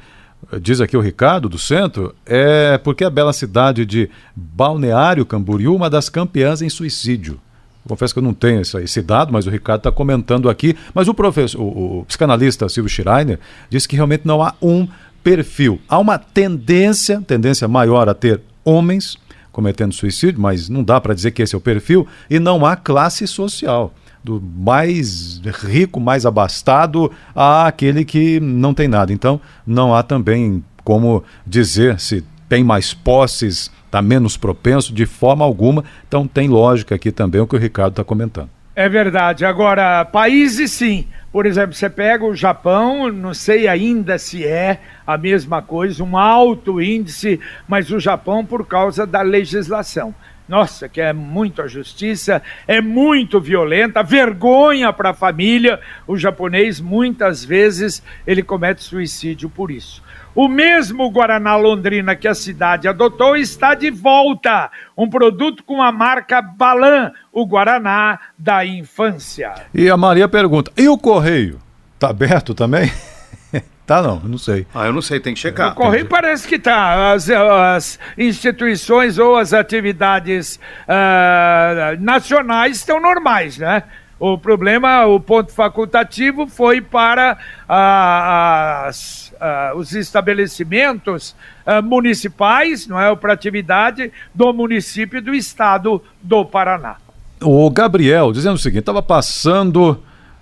diz 0.60 0.80
aqui 0.80 0.96
o 0.96 1.00
Ricardo 1.00 1.48
do 1.48 1.58
centro, 1.58 2.14
é 2.26 2.78
porque 2.78 3.04
a 3.04 3.10
bela 3.10 3.32
cidade 3.32 3.84
de 3.84 4.08
Balneário 4.34 5.26
Camboriú, 5.26 5.74
uma 5.74 5.90
das 5.90 6.08
campeãs 6.08 6.62
em 6.62 6.68
suicídio. 6.68 7.40
Confesso 7.88 8.12
que 8.12 8.18
eu 8.18 8.22
não 8.22 8.34
tenho 8.34 8.60
esse, 8.60 9.02
dado, 9.02 9.32
mas 9.32 9.46
o 9.46 9.50
Ricardo 9.50 9.80
está 9.80 9.92
comentando 9.92 10.48
aqui. 10.50 10.76
Mas 10.94 11.08
o 11.08 11.14
professor, 11.14 11.60
o, 11.60 12.00
o 12.00 12.04
psicanalista 12.04 12.68
Silvio 12.68 12.90
Schreiner 12.90 13.38
disse 13.70 13.88
que 13.88 13.96
realmente 13.96 14.26
não 14.26 14.42
há 14.42 14.54
um 14.60 14.86
perfil. 15.24 15.80
Há 15.88 15.98
uma 15.98 16.18
tendência, 16.18 17.22
tendência 17.26 17.66
maior 17.66 18.08
a 18.08 18.14
ter 18.14 18.40
homens 18.64 19.18
cometendo 19.50 19.92
suicídio, 19.92 20.40
mas 20.40 20.68
não 20.68 20.84
dá 20.84 21.00
para 21.00 21.14
dizer 21.14 21.32
que 21.32 21.42
esse 21.42 21.54
é 21.54 21.58
o 21.58 21.60
perfil, 21.60 22.06
e 22.28 22.38
não 22.38 22.64
há 22.64 22.76
classe 22.76 23.26
social. 23.26 23.92
Do 24.22 24.40
mais 24.40 25.40
rico, 25.64 25.98
mais 25.98 26.26
abastado, 26.26 27.10
a 27.34 27.66
aquele 27.66 28.04
que 28.04 28.38
não 28.40 28.74
tem 28.74 28.86
nada. 28.86 29.12
Então, 29.12 29.40
não 29.66 29.94
há 29.94 30.02
também 30.02 30.62
como 30.84 31.24
dizer 31.46 31.98
se 32.00 32.24
tem 32.48 32.64
mais 32.64 32.92
posses, 32.92 33.70
está 33.86 34.02
menos 34.02 34.36
propenso, 34.36 34.92
de 34.92 35.06
forma 35.06 35.44
alguma. 35.44 35.84
Então, 36.06 36.26
tem 36.26 36.48
lógica 36.48 36.94
aqui 36.94 37.10
também 37.10 37.40
o 37.40 37.46
que 37.46 37.56
o 37.56 37.58
Ricardo 37.58 37.92
está 37.92 38.04
comentando. 38.04 38.50
É 38.74 38.88
verdade. 38.88 39.44
Agora, 39.44 40.04
países 40.04 40.70
sim. 40.70 41.06
Por 41.32 41.46
exemplo, 41.46 41.74
você 41.74 41.88
pega 41.88 42.24
o 42.24 42.34
Japão, 42.34 43.12
não 43.12 43.32
sei 43.32 43.68
ainda 43.68 44.18
se 44.18 44.44
é 44.44 44.80
a 45.06 45.16
mesma 45.16 45.62
coisa, 45.62 46.02
um 46.02 46.16
alto 46.16 46.80
índice, 46.80 47.38
mas 47.68 47.90
o 47.90 48.00
Japão 48.00 48.44
por 48.44 48.66
causa 48.66 49.06
da 49.06 49.22
legislação. 49.22 50.12
Nossa, 50.50 50.88
que 50.88 51.00
é 51.00 51.12
muito 51.12 51.62
a 51.62 51.68
justiça, 51.68 52.42
é 52.66 52.80
muito 52.80 53.40
violenta, 53.40 54.02
vergonha 54.02 54.92
para 54.92 55.10
a 55.10 55.14
família. 55.14 55.78
O 56.08 56.16
japonês 56.16 56.80
muitas 56.80 57.44
vezes 57.44 58.02
ele 58.26 58.42
comete 58.42 58.82
suicídio 58.82 59.48
por 59.48 59.70
isso. 59.70 60.02
O 60.34 60.48
mesmo 60.48 61.08
Guaraná 61.08 61.54
Londrina 61.54 62.16
que 62.16 62.26
a 62.26 62.34
cidade 62.34 62.88
adotou 62.88 63.36
está 63.36 63.76
de 63.76 63.92
volta. 63.92 64.72
Um 64.98 65.08
produto 65.08 65.62
com 65.62 65.80
a 65.80 65.92
marca 65.92 66.42
Balan, 66.42 67.12
o 67.32 67.46
Guaraná 67.46 68.18
da 68.36 68.66
infância. 68.66 69.54
E 69.72 69.88
a 69.88 69.96
Maria 69.96 70.26
pergunta: 70.26 70.72
e 70.76 70.88
o 70.88 70.98
correio? 70.98 71.60
Tá 71.96 72.10
aberto 72.10 72.56
também? 72.56 72.90
Tá, 73.90 74.00
não, 74.00 74.20
não 74.20 74.38
sei. 74.38 74.68
Ah, 74.72 74.86
eu 74.86 74.92
não 74.92 75.02
sei, 75.02 75.18
tem 75.18 75.34
que 75.34 75.40
checar. 75.40 75.72
O 75.72 75.74
Correio 75.74 76.06
parece 76.06 76.46
que 76.46 76.60
tá. 76.60 77.10
As, 77.10 77.28
as, 77.28 77.98
instituições 78.16 79.18
ou 79.18 79.36
as 79.36 79.52
atividades 79.52 80.60
uh, 80.86 82.00
nacionais 82.00 82.76
estão 82.76 83.00
normais, 83.00 83.58
né? 83.58 83.82
O 84.16 84.38
problema, 84.38 85.06
o 85.06 85.18
ponto 85.18 85.50
facultativo 85.52 86.46
foi 86.46 86.80
para 86.80 87.36
uh, 87.68 88.86
as 88.86 89.32
uh, 89.40 89.76
os 89.76 89.92
estabelecimentos 89.92 91.34
uh, 91.66 91.82
municipais, 91.82 92.86
não 92.86 93.00
é, 93.00 93.16
para 93.16 93.32
atividade 93.32 94.12
do 94.32 94.52
município 94.52 95.20
do 95.20 95.34
estado 95.34 96.00
do 96.22 96.44
Paraná. 96.44 96.94
O 97.42 97.68
Gabriel 97.70 98.30
dizendo 98.32 98.54
o 98.54 98.58
seguinte, 98.58 98.82
estava 98.82 99.02
passando, 99.02 100.00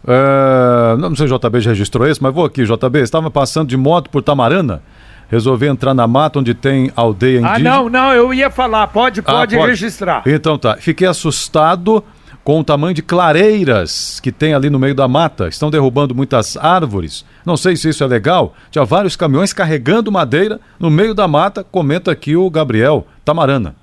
uh, 0.09 0.97
não 0.97 1.15
sei 1.15 1.29
se 1.29 1.35
o 1.35 1.39
JB 1.39 1.61
já 1.61 1.71
registrou 1.71 2.09
isso, 2.09 2.23
mas 2.23 2.35
vou 2.35 2.45
aqui, 2.45 2.65
JB, 2.65 3.01
estava 3.01 3.31
passando 3.31 3.69
de 3.69 3.77
moto 3.77 4.11
por 4.11 4.23
Tamarana, 4.23 4.83
resolvi 5.29 5.67
entrar 5.67 5.95
na 5.95 6.07
mata 6.07 6.39
onde 6.39 6.55
tem 6.55 6.91
aldeia 6.97 7.39
indígena. 7.39 7.55
Ah, 7.55 7.59
não, 7.59 7.89
não, 7.89 8.13
eu 8.13 8.33
ia 8.33 8.51
falar, 8.51 8.87
pode, 8.89 9.23
pode, 9.23 9.55
ah, 9.55 9.59
pode. 9.59 9.71
registrar. 9.71 10.23
Então 10.27 10.59
tá, 10.59 10.77
fiquei 10.79 11.07
assustado 11.07 12.03
com 12.49 12.61
o 12.61 12.65
tamanho 12.65 12.95
de 12.95 13.03
clareiras 13.03 14.21
que 14.21 14.33
tem 14.33 14.55
ali 14.55 14.71
no 14.71 14.79
meio 14.79 14.95
da 14.95 15.07
mata. 15.07 15.49
Estão 15.49 15.71
derrubando 15.71 16.15
muitas 16.15 16.57
árvores. 16.57 17.23
Não 17.45 17.59
sei 17.59 17.77
se 17.77 17.91
isso 17.91 18.03
é 18.03 18.07
legal. 18.07 18.55
Tinha 18.71 18.87
vários 18.87 19.17
caminhões 19.17 19.53
carregando 19.53 20.11
madeira 20.11 20.59
no 20.81 20.89
meio 20.89 21.13
da 21.13 21.29
mata, 21.29 21.63
comenta 21.63 22.11
aqui 22.11 22.37
o 22.37 22.49
Gabriel 22.49 23.07
Tamarana. 23.23 23.77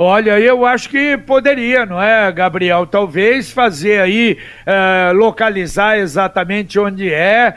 Olha, 0.00 0.38
eu 0.38 0.64
acho 0.64 0.88
que 0.88 1.18
poderia, 1.18 1.84
não 1.84 2.00
é, 2.00 2.30
Gabriel? 2.30 2.86
Talvez 2.86 3.50
fazer 3.50 4.00
aí, 4.00 4.38
é, 4.64 5.10
localizar 5.12 5.98
exatamente 5.98 6.78
onde 6.78 7.12
é, 7.12 7.56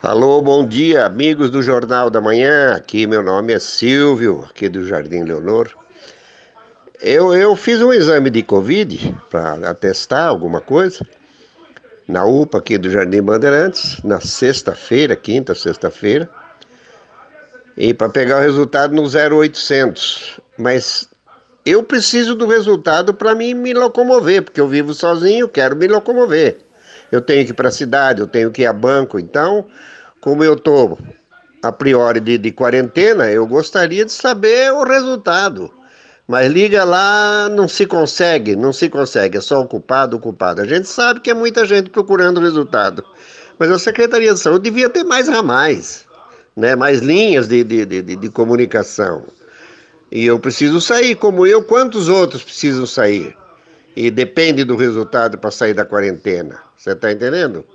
Alô, 0.01 0.41
bom 0.41 0.67
dia, 0.67 1.05
amigos 1.05 1.51
do 1.51 1.61
Jornal 1.61 2.09
da 2.09 2.19
Manhã. 2.19 2.73
Aqui 2.73 3.05
meu 3.05 3.21
nome 3.21 3.53
é 3.53 3.59
Silvio, 3.59 4.47
aqui 4.49 4.67
do 4.67 4.87
Jardim 4.87 5.23
Leonor. 5.23 5.69
Eu, 6.99 7.35
eu 7.35 7.55
fiz 7.55 7.81
um 7.81 7.93
exame 7.93 8.29
de 8.29 8.41
Covid 8.41 9.15
para 9.29 9.69
atestar 9.69 10.27
alguma 10.27 10.59
coisa 10.59 11.05
na 12.11 12.25
UPA 12.25 12.57
aqui 12.57 12.77
do 12.77 12.89
Jardim 12.89 13.21
Bandeirantes, 13.21 14.03
na 14.03 14.19
sexta-feira, 14.19 15.15
quinta, 15.15 15.55
sexta-feira, 15.55 16.29
e 17.77 17.93
para 17.93 18.09
pegar 18.09 18.39
o 18.39 18.41
resultado 18.41 18.93
no 18.93 19.03
0800. 19.03 20.41
Mas 20.57 21.07
eu 21.65 21.81
preciso 21.83 22.35
do 22.35 22.45
resultado 22.45 23.13
para 23.13 23.33
mim 23.33 23.53
me 23.53 23.73
locomover, 23.73 24.43
porque 24.43 24.59
eu 24.59 24.67
vivo 24.67 24.93
sozinho, 24.93 25.47
quero 25.47 25.73
me 25.75 25.87
locomover. 25.87 26.57
Eu 27.09 27.21
tenho 27.21 27.45
que 27.45 27.51
ir 27.51 27.55
para 27.55 27.69
a 27.69 27.71
cidade, 27.71 28.19
eu 28.19 28.27
tenho 28.27 28.51
que 28.51 28.63
ir 28.63 28.65
a 28.65 28.73
banco, 28.73 29.17
então, 29.17 29.65
como 30.19 30.43
eu 30.43 30.55
estou 30.55 30.99
a 31.63 31.71
priori 31.71 32.19
de, 32.19 32.37
de 32.37 32.51
quarentena, 32.51 33.31
eu 33.31 33.47
gostaria 33.47 34.03
de 34.03 34.11
saber 34.11 34.73
o 34.73 34.83
resultado. 34.83 35.71
Mas 36.31 36.49
liga 36.49 36.85
lá, 36.85 37.49
não 37.49 37.67
se 37.67 37.85
consegue, 37.85 38.55
não 38.55 38.71
se 38.71 38.87
consegue, 38.87 39.37
é 39.37 39.41
só 39.41 39.59
ocupado, 39.59 40.15
ocupado. 40.15 40.61
A 40.61 40.65
gente 40.65 40.87
sabe 40.87 41.19
que 41.19 41.29
é 41.29 41.33
muita 41.33 41.65
gente 41.65 41.89
procurando 41.89 42.39
resultado. 42.39 43.03
Mas 43.59 43.69
a 43.69 43.77
Secretaria 43.77 44.33
de 44.33 44.39
Saúde 44.39 44.63
devia 44.63 44.89
ter 44.89 45.03
mais 45.03 45.27
ramais, 45.27 46.05
né? 46.55 46.73
mais 46.73 47.01
linhas 47.01 47.49
de, 47.49 47.65
de, 47.65 47.85
de, 47.85 48.15
de 48.15 48.29
comunicação. 48.29 49.25
E 50.09 50.25
eu 50.25 50.39
preciso 50.39 50.79
sair, 50.79 51.15
como 51.15 51.45
eu, 51.45 51.61
quantos 51.63 52.07
outros 52.07 52.43
precisam 52.45 52.85
sair? 52.85 53.35
E 53.93 54.09
depende 54.09 54.63
do 54.63 54.77
resultado 54.77 55.37
para 55.37 55.51
sair 55.51 55.73
da 55.73 55.83
quarentena. 55.83 56.61
Você 56.77 56.91
está 56.91 57.11
entendendo? 57.11 57.65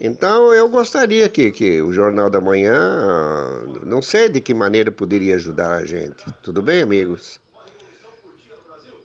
Então 0.00 0.52
eu 0.52 0.68
gostaria 0.68 1.28
que, 1.28 1.52
que 1.52 1.80
o 1.80 1.92
Jornal 1.92 2.28
da 2.28 2.40
Manhã, 2.40 3.62
não 3.86 4.02
sei 4.02 4.28
de 4.28 4.40
que 4.40 4.52
maneira 4.52 4.90
poderia 4.90 5.36
ajudar 5.36 5.76
a 5.76 5.84
gente. 5.84 6.24
Tudo 6.42 6.60
bem, 6.60 6.82
amigos? 6.82 7.38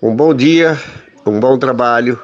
Um 0.01 0.15
bom 0.15 0.33
dia, 0.33 0.77
um 1.25 1.39
bom 1.39 1.57
trabalho. 1.57 2.19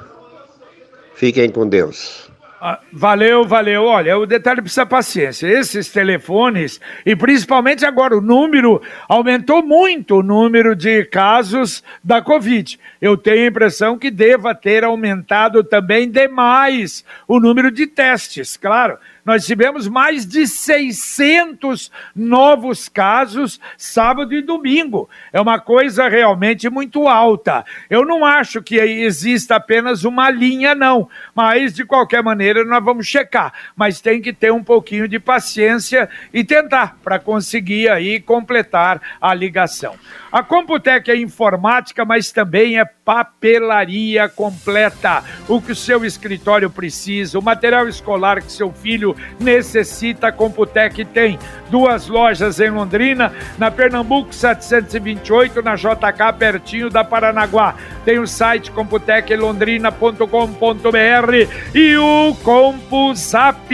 Fiquem 1.15 1.49
com 1.49 1.67
Deus. 1.67 2.29
Ah, 2.63 2.79
valeu, 2.93 3.43
valeu. 3.43 3.85
Olha, 3.85 4.17
o 4.19 4.25
detalhe 4.27 4.61
precisa 4.61 4.85
paciência. 4.85 5.47
Esses 5.47 5.89
telefones, 5.89 6.79
e 7.03 7.15
principalmente 7.15 7.83
agora, 7.85 8.15
o 8.15 8.21
número 8.21 8.79
aumentou 9.09 9.63
muito 9.63 10.17
o 10.17 10.23
número 10.23 10.75
de 10.75 11.03
casos 11.05 11.83
da 12.03 12.21
Covid. 12.21 12.79
Eu 13.01 13.17
tenho 13.17 13.45
a 13.45 13.47
impressão 13.47 13.97
que 13.97 14.11
deva 14.11 14.53
ter 14.53 14.83
aumentado 14.83 15.63
também 15.63 16.07
demais 16.07 17.03
o 17.27 17.39
número 17.39 17.71
de 17.71 17.87
testes. 17.87 18.57
Claro, 18.57 18.99
Nós 19.25 19.45
tivemos 19.45 19.87
mais 19.87 20.25
de 20.25 20.47
600 20.47 21.91
novos 22.15 22.89
casos 22.89 23.59
sábado 23.77 24.33
e 24.33 24.41
domingo. 24.41 25.09
É 25.31 25.39
uma 25.39 25.59
coisa 25.59 26.07
realmente 26.07 26.69
muito 26.69 27.07
alta. 27.07 27.63
Eu 27.89 28.05
não 28.05 28.25
acho 28.25 28.61
que 28.61 28.75
exista 28.77 29.55
apenas 29.55 30.03
uma 30.03 30.29
linha, 30.29 30.73
não. 30.73 31.09
Mas, 31.35 31.73
de 31.73 31.85
qualquer 31.85 32.23
maneira, 32.23 32.65
nós 32.65 32.83
vamos 32.83 33.07
checar. 33.07 33.53
Mas 33.75 34.01
tem 34.01 34.21
que 34.21 34.33
ter 34.33 34.51
um 34.51 34.63
pouquinho 34.63 35.07
de 35.07 35.19
paciência 35.19 36.09
e 36.33 36.43
tentar 36.43 36.97
para 37.03 37.19
conseguir 37.19 37.89
aí 37.89 38.19
completar 38.19 39.01
a 39.19 39.33
ligação. 39.33 39.95
A 40.31 40.41
Computec 40.41 41.11
é 41.11 41.17
informática, 41.17 42.05
mas 42.05 42.31
também 42.31 42.79
é 42.79 42.85
papelaria 42.85 44.29
completa. 44.29 45.23
O 45.47 45.61
que 45.61 45.73
o 45.73 45.75
seu 45.75 46.05
escritório 46.05 46.69
precisa, 46.69 47.37
o 47.37 47.41
material 47.41 47.87
escolar 47.87 48.41
que 48.41 48.51
seu 48.51 48.71
filho 48.71 49.10
necessita, 49.39 50.27
a 50.27 50.31
Computec 50.31 51.03
tem. 51.05 51.39
Duas 51.69 52.07
lojas 52.07 52.59
em 52.59 52.69
Londrina, 52.69 53.33
na 53.57 53.71
Pernambuco 53.71 54.31
728, 54.33 55.61
na 55.61 55.75
JK, 55.75 56.33
pertinho 56.37 56.89
da 56.89 57.03
Paranaguá. 57.03 57.75
Tem 58.03 58.17
o 58.19 58.27
site 58.27 58.71
computeclondrina.com.br 58.71 61.47
e 61.73 61.95
o 61.97 62.35
CompuZap 62.43 63.69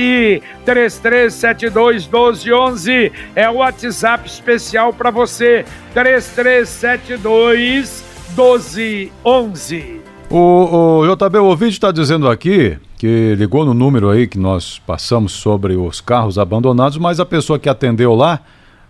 3372 0.66 2.06
1211 2.06 3.12
é 3.36 3.50
o 3.50 3.56
WhatsApp 3.56 4.28
especial 4.28 4.94
para 4.94 5.10
você. 5.10 5.66
3372 5.94 8.06
1211. 8.36 10.02
O, 10.30 11.00
o 11.00 11.16
JB, 11.16 11.40
o 11.40 11.46
ouvinte 11.46 11.74
está 11.74 11.92
dizendo 11.92 12.30
aqui 12.30 12.78
que 12.98 13.36
ligou 13.36 13.64
no 13.64 13.74
número 13.74 14.10
aí 14.10 14.28
que 14.28 14.40
nós 14.40 14.80
passamos 14.80 15.34
sobre 15.34 15.76
os 15.76 16.02
carros 16.02 16.40
abandonados, 16.40 16.98
mas 16.98 17.20
a 17.20 17.26
pessoa 17.26 17.60
que 17.60 17.70
atendeu 17.70 18.16
lá 18.16 18.42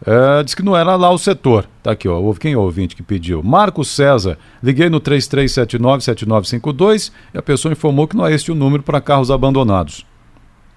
é, 0.06 0.44
disse 0.44 0.56
que 0.56 0.64
não 0.64 0.78
era 0.78 0.96
lá 0.96 1.10
o 1.10 1.18
setor. 1.18 1.66
Tá 1.82 1.92
aqui, 1.92 2.08
ó. 2.08 2.22
Quem 2.34 2.54
é 2.54 2.58
o 2.58 2.62
ouvinte 2.62 2.96
que 2.96 3.04
pediu? 3.04 3.44
Marcos 3.44 3.90
César. 3.90 4.38
Liguei 4.62 4.90
no 4.90 5.02
3379-7952 5.02 7.12
e 7.34 7.38
a 7.38 7.42
pessoa 7.42 7.72
informou 7.72 8.08
que 8.08 8.16
não 8.16 8.26
é 8.26 8.34
este 8.34 8.52
o 8.52 8.56
número 8.56 8.82
para 8.84 9.02
carros 9.02 9.30
abandonados. 9.30 10.06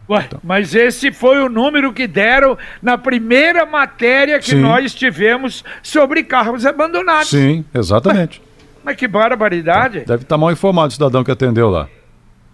Ué, 0.09 0.25
então. 0.27 0.41
mas 0.43 0.75
esse 0.75 1.13
foi 1.13 1.41
o 1.41 1.49
número 1.49 1.93
que 1.93 2.09
deram 2.09 2.59
na 2.83 2.99
primeira 2.99 3.65
matéria 3.65 4.41
que 4.41 4.51
Sim. 4.51 4.61
nós 4.61 4.93
tivemos 4.93 5.63
sobre 5.85 6.25
carros 6.25 6.67
abandonados. 6.67 7.29
Sim, 7.29 7.65
exatamente. 7.73 8.41
Ué, 8.41 8.47
mas 8.83 8.97
que 8.97 9.07
barbaridade. 9.07 10.01
Deve 10.01 10.25
estar 10.25 10.37
mal 10.37 10.51
informado 10.51 10.89
o 10.89 10.93
cidadão 10.93 11.23
que 11.23 11.31
atendeu 11.31 11.71
lá. 11.71 11.87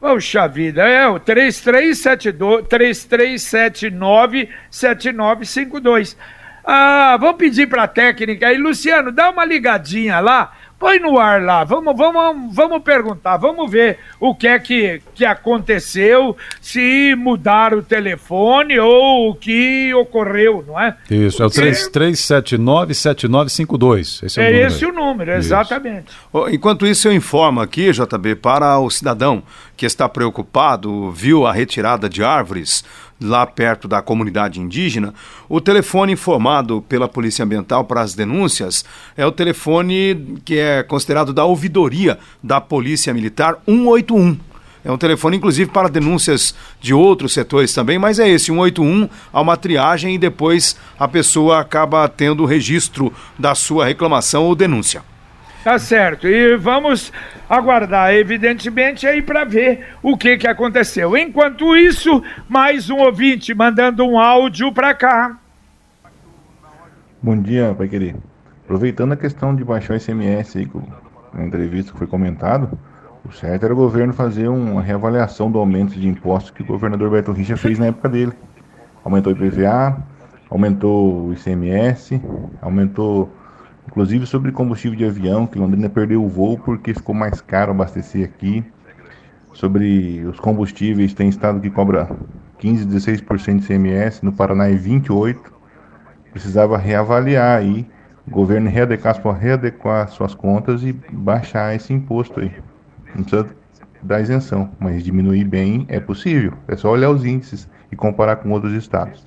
Poxa 0.00 0.46
vida, 0.46 0.82
é 0.82 1.08
o 1.08 1.18
3372, 1.18 2.68
3379 2.68 4.48
7952. 4.70 6.16
Ah, 6.64 7.16
vamos 7.18 7.36
pedir 7.36 7.68
para 7.68 7.84
a 7.84 7.88
técnica 7.88 8.48
aí, 8.48 8.58
Luciano, 8.58 9.10
dá 9.10 9.30
uma 9.30 9.44
ligadinha 9.44 10.20
lá 10.20 10.52
Põe 10.78 10.98
no 10.98 11.18
ar 11.18 11.42
lá, 11.42 11.64
vamos, 11.64 11.96
vamos, 11.96 12.54
vamos 12.54 12.82
perguntar, 12.82 13.38
vamos 13.38 13.70
ver 13.70 13.98
o 14.20 14.34
que 14.34 14.46
é 14.46 14.58
que, 14.58 15.00
que 15.16 15.24
aconteceu, 15.24 16.36
se 16.60 17.14
mudaram 17.16 17.78
o 17.78 17.82
telefone 17.82 18.78
ou 18.78 19.30
o 19.30 19.34
que 19.34 19.94
ocorreu, 19.94 20.62
não 20.66 20.78
é? 20.78 20.94
Isso, 21.10 21.42
é 21.42 21.46
o 21.46 21.48
3379-7952. 21.48 24.24
Esse 24.24 24.38
é, 24.40 24.52
é 24.52 24.66
esse 24.66 24.84
o 24.84 24.92
número, 24.92 25.32
exatamente. 25.32 26.12
Enquanto 26.50 26.86
isso, 26.86 27.08
eu 27.08 27.14
informo 27.14 27.60
aqui, 27.60 27.90
JB, 27.90 28.34
para 28.36 28.78
o 28.78 28.90
cidadão 28.90 29.42
que 29.76 29.86
está 29.86 30.08
preocupado, 30.08 31.10
viu 31.10 31.44
a 31.46 31.52
retirada 31.52 32.08
de 32.08 32.22
árvores 32.22 32.84
lá 33.20 33.46
perto 33.46 33.88
da 33.88 34.02
comunidade 34.02 34.60
indígena, 34.60 35.14
o 35.48 35.60
telefone 35.60 36.12
informado 36.12 36.82
pela 36.82 37.08
Polícia 37.08 37.44
Ambiental 37.44 37.84
para 37.84 38.02
as 38.02 38.14
denúncias 38.14 38.84
é 39.16 39.26
o 39.26 39.32
telefone 39.32 40.38
que 40.44 40.58
é 40.58 40.82
considerado 40.82 41.32
da 41.32 41.44
ouvidoria 41.44 42.18
da 42.42 42.60
Polícia 42.60 43.14
Militar 43.14 43.58
181. 43.66 44.38
É 44.86 44.92
um 44.92 44.96
telefone, 44.96 45.36
inclusive, 45.36 45.68
para 45.68 45.88
denúncias 45.88 46.54
de 46.80 46.94
outros 46.94 47.34
setores 47.34 47.74
também, 47.74 47.98
mas 47.98 48.20
é 48.20 48.28
esse, 48.28 48.46
181, 48.46 49.08
há 49.32 49.40
uma 49.40 49.56
triagem 49.56 50.14
e 50.14 50.18
depois 50.18 50.78
a 50.96 51.08
pessoa 51.08 51.58
acaba 51.60 52.08
tendo 52.08 52.44
o 52.44 52.46
registro 52.46 53.12
da 53.36 53.52
sua 53.56 53.84
reclamação 53.84 54.44
ou 54.44 54.54
denúncia. 54.54 55.02
Tá 55.64 55.76
certo. 55.76 56.28
E 56.28 56.56
vamos 56.56 57.12
aguardar, 57.50 58.14
evidentemente, 58.14 59.08
aí 59.08 59.20
para 59.20 59.42
ver 59.42 59.88
o 60.00 60.16
que, 60.16 60.36
que 60.36 60.46
aconteceu. 60.46 61.16
Enquanto 61.16 61.76
isso, 61.76 62.22
mais 62.48 62.88
um 62.88 62.98
ouvinte 62.98 63.52
mandando 63.52 64.06
um 64.06 64.16
áudio 64.16 64.72
para 64.72 64.94
cá. 64.94 65.36
Bom 67.20 67.42
dia, 67.42 67.74
Pai 67.76 67.88
Querer. 67.88 68.14
Aproveitando 68.62 69.10
a 69.10 69.16
questão 69.16 69.52
de 69.52 69.64
baixar 69.64 69.94
o 69.94 69.96
ICMS 69.96 70.58
aí, 70.58 70.68
na 71.34 71.44
entrevista 71.44 71.90
que 71.90 71.98
foi 71.98 72.06
comentado, 72.06 72.78
o 73.28 73.32
certo 73.32 73.64
era 73.64 73.72
o 73.72 73.76
governo 73.76 74.12
fazer 74.12 74.48
uma 74.48 74.80
reavaliação 74.80 75.50
do 75.50 75.58
aumento 75.58 75.98
de 75.98 76.08
impostos 76.08 76.50
que 76.50 76.62
o 76.62 76.66
governador 76.66 77.10
Beto 77.10 77.32
Richa 77.32 77.56
fez 77.56 77.78
na 77.78 77.86
época 77.86 78.08
dele. 78.08 78.32
Aumentou 79.04 79.32
o 79.32 79.36
IPVA, 79.36 79.96
aumentou 80.50 81.26
o 81.26 81.32
ICMS, 81.32 82.20
aumentou 82.60 83.30
Inclusive 83.88 84.26
sobre 84.26 84.52
combustível 84.52 84.98
de 84.98 85.04
avião, 85.04 85.46
que 85.46 85.58
Londrina 85.58 85.88
perdeu 85.88 86.22
o 86.22 86.28
voo 86.28 86.58
porque 86.58 86.92
ficou 86.92 87.14
mais 87.14 87.40
caro 87.40 87.70
abastecer 87.70 88.24
aqui. 88.24 88.64
Sobre 89.52 90.22
os 90.26 90.38
combustíveis, 90.38 91.14
tem 91.14 91.28
estado 91.28 91.60
que 91.60 91.70
cobra 91.70 92.10
15, 92.58 92.84
16% 92.84 93.60
de 93.60 93.66
CMS, 93.66 94.22
no 94.22 94.32
Paraná 94.32 94.68
é 94.68 94.74
28%. 94.74 95.36
Precisava 96.30 96.76
reavaliar 96.76 97.58
aí, 97.58 97.86
o 98.26 98.30
governo 98.30 98.68
readequar, 98.68 99.16
readequar 99.32 100.08
suas 100.08 100.34
contas 100.34 100.82
e 100.82 100.92
baixar 100.92 101.74
esse 101.74 101.94
imposto 101.94 102.40
aí. 102.40 102.52
Não 103.14 103.22
precisa 103.22 103.46
dar 104.02 104.20
isenção, 104.20 104.70
mas 104.78 105.02
diminuir 105.02 105.44
bem 105.44 105.84
é 105.88 106.00
possível. 106.00 106.52
É 106.68 106.76
só 106.76 106.90
olhar 106.90 107.10
os 107.10 107.24
índices 107.24 107.68
e 107.90 107.96
comparar 107.96 108.36
com 108.36 108.50
outros 108.50 108.72
estados. 108.72 109.24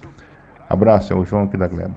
Abraço, 0.69 1.11
é 1.11 1.15
o 1.15 1.25
João 1.25 1.45
aqui 1.45 1.57
da 1.57 1.67
Gleba. 1.67 1.95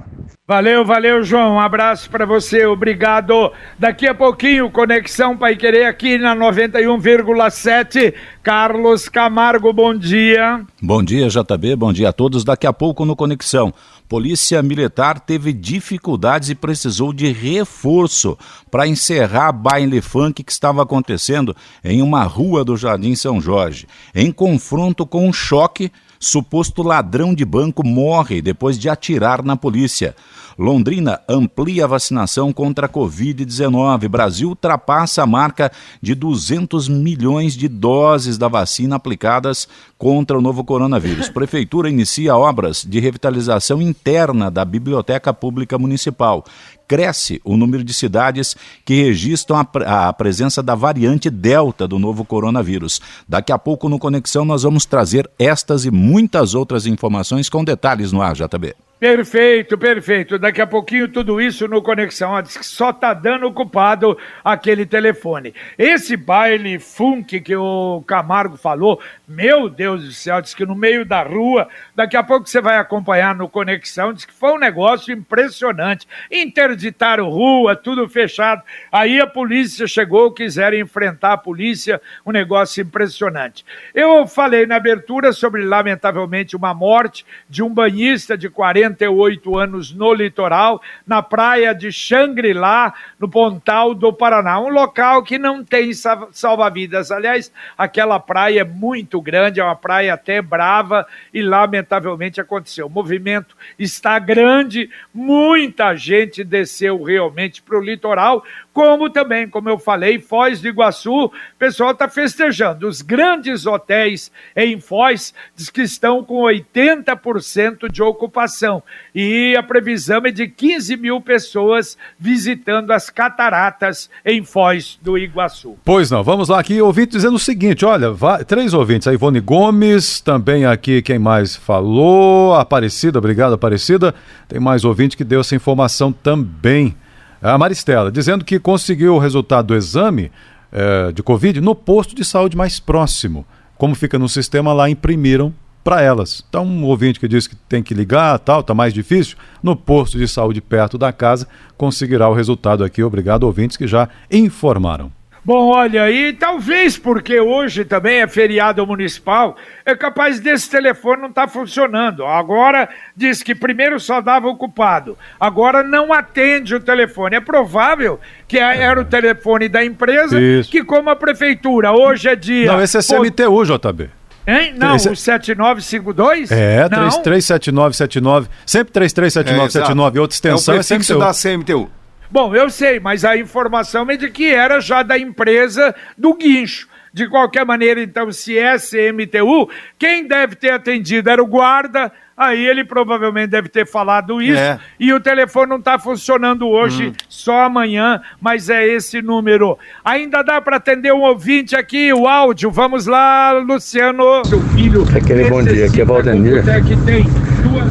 Valeu, 0.49 0.83
valeu, 0.83 1.23
João. 1.23 1.57
Um 1.57 1.61
abraço 1.61 2.09
para 2.09 2.25
você, 2.25 2.65
obrigado. 2.65 3.53
Daqui 3.79 4.09
a 4.09 4.15
pouquinho, 4.15 4.71
Conexão 4.71 5.37
Pai 5.37 5.57
Querer 5.57 5.85
aqui 5.85 6.17
na 6.17 6.35
91,7. 6.35 8.15
Carlos 8.43 9.11
Camargo, 9.11 9.75
bom 9.75 9.95
dia. 9.95 10.63
Bom 10.81 11.03
dia, 11.03 11.29
JB. 11.29 11.77
Bom 11.77 11.93
dia 11.93 12.09
a 12.09 12.13
todos. 12.15 12.45
Daqui 12.45 12.67
a 12.67 12.73
pouco 12.73 13.05
no 13.05 13.15
Conexão. 13.15 13.75
Polícia 14.13 14.63
Militar 14.63 15.19
teve 15.21 15.55
dificuldades 15.55 16.51
e 16.51 16.55
precisou 16.55 17.15
de 17.15 17.33
reforço 17.33 18.37
para 18.71 18.87
encerrar 18.87 19.53
baile 19.53 20.03
funk 20.03 20.45
que 20.45 20.53
estava 20.53 20.83
acontecendo 20.83 21.57
em 21.83 22.03
uma 22.03 22.23
rua 22.25 22.63
do 22.63 22.77
Jardim 22.77 23.15
São 23.15 23.41
Jorge. 23.41 23.87
Em 24.15 24.31
confronto 24.31 25.07
com 25.07 25.27
um 25.27 25.33
choque 25.33 25.91
Suposto 26.23 26.85
ladrão 26.85 27.35
de 27.35 27.45
banco 27.45 27.85
morre 27.85 28.41
depois 28.41 28.79
de 28.79 28.89
atirar 28.89 29.43
na 29.43 29.57
polícia. 29.57 30.15
Londrina 30.57 31.21
amplia 31.29 31.83
a 31.83 31.89
vacinação 31.89 32.53
contra 32.53 32.87
a 32.87 32.89
Covid-19. 32.89 34.09
Brasil 34.09 34.51
ultrapassa 34.51 35.25
a 35.25 35.27
marca 35.27 35.73
de 36.01 36.15
200 36.15 36.89
milhões 36.89 37.55
de 37.55 37.67
doses 37.67 38.39
da 38.39 38.47
vacina 38.47 38.95
aplicadas 38.95 39.67
contra 40.03 40.37
o 40.37 40.41
novo 40.41 40.65
coronavírus. 40.65 41.29
Prefeitura 41.31 41.89
inicia 41.89 42.37
obras 42.37 42.85
de 42.85 42.99
revitalização 42.99 43.81
interna 43.81 44.51
da 44.51 44.65
Biblioteca 44.65 45.33
Pública 45.33 45.79
Municipal 45.79 46.45
cresce 46.89 47.41
o 47.43 47.57
número 47.57 47.83
de 47.85 47.95
cidades 47.95 48.57
que 48.85 49.01
registram 49.01 49.57
a, 49.57 50.09
a, 50.09 50.13
presença 50.13 50.63
da 50.63 50.75
variante 50.75 51.31
Delta 51.31 51.89
do 51.89 51.99
novo 51.99 52.23
coronavírus. 52.23 53.01
Daqui 53.27 53.51
a 53.51 53.59
pouco, 53.59 53.89
no 53.89 53.99
Conexão, 53.99 54.45
nós 54.45 54.65
vamos 54.65 54.85
trazer 54.85 55.31
estas 55.39 55.87
e 55.87 55.91
muitas 55.91 56.53
outras 56.55 56.85
informações 56.85 57.49
com 57.49 57.65
detalhes 57.65 58.13
no 58.13 58.21
ar, 58.21 58.35
JB. 58.35 58.75
Perfeito, 59.03 59.77
perfeito. 59.77 60.39
Daqui 60.39 60.61
a 60.63 60.67
pouquinho 60.67 61.09
tudo 61.09 61.41
isso 61.41 61.67
no 61.67 61.83
Conexão. 61.83 62.41
diz 62.41 62.57
que 62.57 62.65
só 62.65 62.93
tá 62.93 63.13
dando 63.13 63.49
ocupado 63.49 64.17
aquele 64.45 64.87
telefone. 64.87 65.53
Esse 65.77 66.17
baile 66.17 66.79
funk 66.79 67.41
que 67.41 67.57
o 67.57 68.05
Camargo 68.07 68.57
falou, 68.57 69.01
meu 69.27 69.69
Deus 69.69 70.05
do 70.05 70.13
céu, 70.13 70.41
diz 70.41 70.55
que 70.55 70.65
no 70.65 70.77
meio 70.77 71.05
da 71.05 71.21
rua, 71.25 71.69
daqui 71.97 72.17
a 72.17 72.23
pouco 72.23 72.47
você 72.47 72.61
vai 72.61 72.77
acompanhar 72.77 73.35
no 73.35 73.49
Conexão, 73.49 74.13
diz 74.13 74.25
que 74.25 74.33
foi 74.33 74.53
um 74.53 74.59
negócio 74.59 75.13
impressionante. 75.13 76.07
Interditaram 76.31 77.29
rua, 77.29 77.75
tudo 77.75 78.09
fechado. 78.09 78.63
Aí 78.93 79.21
a 79.21 79.27
polícia 79.27 79.85
chegou, 79.85 80.31
quiseram 80.31 80.77
enfrentar 80.77 81.33
a 81.33 81.39
polícia, 81.39 82.01
um 82.25 82.31
negócio 82.31 82.81
impressionante. 82.81 83.67
Eu 83.93 84.29
falei 84.29 84.65
na 84.65 84.77
abertura 84.77 85.33
sobre, 85.33 85.65
lamentavelmente, 85.65 86.55
uma 86.55 86.73
morte 86.73 87.27
de 87.51 87.65
um 87.65 87.69
banhista 87.69 88.39
de 88.39 88.49
40 88.49 88.92
88 88.93 89.59
anos 89.59 89.93
no 89.93 90.13
litoral, 90.13 90.81
na 91.07 91.23
praia 91.23 91.75
de 91.75 91.91
Xangri-Lá, 91.91 92.95
no 93.19 93.29
Pontal 93.29 93.95
do 93.95 94.13
Paraná. 94.13 94.61
Um 94.61 94.69
local 94.69 95.23
que 95.23 95.39
não 95.39 95.65
tem 95.65 95.93
salva-vidas. 96.33 97.11
Aliás, 97.11 97.53
aquela 97.77 98.21
praia 98.21 98.61
é 98.61 98.65
muito 98.65 99.21
grande, 99.21 99.61
é 99.61 99.65
uma 99.65 99.77
praia 99.77 100.15
até 100.15 100.41
brava 100.41 101.07
e, 101.33 101.43
lamentavelmente, 101.43 102.41
aconteceu. 102.41 102.87
O 102.87 102.91
movimento 102.91 103.57
está 103.79 104.19
grande, 104.19 104.91
muita 105.13 105.95
gente 105.97 106.45
desceu 106.45 107.03
realmente 107.03 107.63
para 107.63 107.79
o 107.79 107.83
litoral, 107.83 108.45
como 108.73 109.11
também, 109.11 109.49
como 109.49 109.69
eu 109.69 109.79
falei, 109.79 110.19
Foz 110.19 110.61
do 110.61 110.69
Iguaçu, 110.69 111.27
o 111.27 111.33
pessoal 111.59 111.91
está 111.93 112.09
festejando. 112.09 112.89
Os 112.89 113.03
grandes 113.03 113.67
hotéis 113.67 114.33
em 114.57 114.81
Foz 114.81 115.35
diz 115.55 115.69
que 115.69 115.83
estão 115.83 116.25
com 116.25 116.43
80% 116.43 117.91
de 117.91 118.03
ocupação 118.03 118.82
e 119.15 119.55
a 119.57 119.63
previsão 119.63 120.23
é 120.25 120.31
de 120.31 120.49
15 120.49 120.97
mil 120.97 121.21
pessoas 121.21 121.97
visitando 122.19 122.91
as 122.91 123.11
cataratas 123.11 124.09
em 124.25 124.45
Foz 124.45 124.99
do 125.03 125.19
Iguaçu. 125.19 125.77
Pois 125.85 126.11
não, 126.11 126.23
vamos 126.23 126.49
lá 126.49 126.61
aqui, 126.61 126.81
ouvinte 126.81 127.13
dizendo 127.13 127.37
o 127.37 127.39
seguinte, 127.39 127.85
olha, 127.85 128.09
três 128.47 128.73
ouvintes, 128.75 129.07
a 129.07 129.13
Ivone 129.13 129.41
Gomes, 129.41 130.21
também 130.21 130.65
aqui 130.65 131.03
quem 131.03 131.19
mais 131.19 131.55
falou, 131.55 132.55
Aparecida, 132.55 133.19
obrigado 133.19 133.55
Aparecida, 133.55 134.15
tem 134.49 134.59
mais 134.61 134.85
ouvinte 134.85 135.17
que 135.17 135.25
deu 135.25 135.41
essa 135.41 135.55
informação 135.55 136.13
também. 136.13 136.97
A 137.41 137.59
Maristela, 137.59 138.11
dizendo 138.11 138.45
que 138.45 138.61
conseguiu 138.61 139.17
o 139.17 139.19
resultado 139.19 139.67
do 139.67 139.75
exame 139.75 140.31
eh, 140.71 141.13
de 141.13 141.23
Covid 141.23 141.61
no 141.61 141.75
posto 141.75 142.15
de 142.15 142.25
saúde 142.25 142.57
mais 142.57 142.81
próximo. 142.81 143.45
Como 143.77 143.95
fica 143.95 144.19
no 144.19 144.29
sistema, 144.29 144.73
lá 144.73 144.89
imprimiram 144.89 145.53
para 145.83 146.01
elas. 146.01 146.45
Então, 146.49 146.65
um 146.65 146.85
ouvinte 146.85 147.19
que 147.19 147.29
diz 147.29 147.47
que 147.47 147.57
tem 147.57 147.83
que 147.83 147.95
ligar, 147.95 148.39
tal, 148.39 148.63
tá 148.63 148.75
mais 148.75 148.93
difícil, 148.93 149.37
no 149.63 149.77
posto 149.77 150.19
de 150.19 150.29
saúde 150.29 150.61
perto 150.61 150.97
da 150.97 151.13
casa 151.13 151.47
conseguirá 151.77 152.29
o 152.29 152.35
resultado 152.35 152.85
aqui. 152.85 153.03
Obrigado, 153.03 153.45
ouvintes 153.45 153.77
que 153.77 153.87
já 153.87 154.09
informaram. 154.31 155.11
Bom, 155.45 155.71
olha, 155.71 156.09
e 156.09 156.33
talvez 156.33 156.97
porque 156.97 157.41
hoje 157.41 157.85
também 157.85 158.21
é 158.21 158.29
feriado 158.29 158.87
municipal, 158.87 159.57
é 159.85 159.93
capaz 159.97 160.39
desse 160.39 160.71
telefone 160.71 161.23
não 161.23 161.31
estar 161.31 161.49
tá 161.49 161.53
funcionando. 161.53 162.25
Agora 162.25 162.89
diz 163.17 163.43
que 163.43 163.53
primeiro 163.53 163.99
só 163.99 164.21
dava 164.21 164.47
ocupado, 164.47 165.19
agora 165.41 165.83
não 165.83 166.13
atende 166.13 166.77
o 166.77 166.81
telefone. 166.81 167.35
É 167.35 167.41
provável 167.41 168.21
que 168.47 168.57
era 168.57 169.01
o 169.01 169.05
telefone 169.05 169.69
da 169.69 169.85
empresa, 169.85 170.41
Isso. 170.41 170.71
que 170.71 170.85
como 170.85 171.11
a 171.11 171.17
prefeitura 171.17 171.91
hoje 171.91 172.29
é 172.29 172.37
dia... 172.37 172.71
Não, 172.71 172.81
esse 172.81 172.97
é 172.97 173.01
CMTU, 173.01 173.65
JB. 173.65 174.22
Hein? 174.47 174.75
Não, 174.77 174.97
Esse... 174.97 175.09
o 175.09 175.17
7952? 175.17 176.51
É, 176.51 176.89
337979. 176.89 178.49
Sempre 178.67 178.93
337979 178.93 180.17
é, 180.17 180.19
e 180.19 180.21
outra 180.21 180.35
extensão 180.35 180.75
é, 180.75 180.79
o 180.79 180.81
é 180.81 180.83
sempre 180.83 181.19
da 181.19 181.33
CMTU. 181.33 181.91
Bom, 182.31 182.55
eu 182.57 182.71
sei, 182.71 182.99
mas 182.99 183.25
a 183.25 183.37
informação 183.37 184.11
é 184.11 184.17
de 184.17 184.31
que 184.31 184.47
era 184.47 184.81
já 184.81 185.03
da 185.03 185.19
empresa 185.19 185.95
do 186.17 186.35
guincho. 186.35 186.89
De 187.13 187.29
qualquer 187.29 187.67
maneira, 187.67 188.03
então, 188.03 188.33
se 188.33 188.59
é 188.59 188.79
CMTU, 188.79 189.69
quem 189.99 190.27
deve 190.27 190.57
ter 190.57 190.71
atendido 190.71 191.29
era 191.29 191.43
o 191.43 191.47
guarda, 191.47 192.11
aí 192.43 192.67
ele 192.67 192.85
provavelmente 192.85 193.49
deve 193.49 193.69
ter 193.69 193.87
falado 193.87 194.41
isso, 194.41 194.59
é. 194.59 194.79
e 194.99 195.13
o 195.13 195.21
telefone 195.21 195.71
não 195.71 195.79
está 195.79 195.99
funcionando 195.99 196.69
hoje, 196.69 197.09
hum. 197.09 197.13
só 197.29 197.63
amanhã, 197.63 198.21
mas 198.41 198.69
é 198.69 198.87
esse 198.87 199.23
número. 199.23 199.79
Ainda 200.05 200.43
dá 200.43 200.61
para 200.61 200.77
atender 200.77 201.13
um 201.13 201.23
ouvinte 201.23 201.77
aqui, 201.77 202.13
o 202.13 202.27
áudio, 202.27 202.71
vamos 202.71 203.07
lá, 203.07 203.53
Luciano. 203.53 204.45
Seu 204.45 204.61
filho. 204.69 205.07
Aquele 205.17 205.49
bom 205.49 205.63
dia, 205.63 205.87
aqui 205.87 206.01
é 206.01 206.05
Valdemir. 206.05 206.63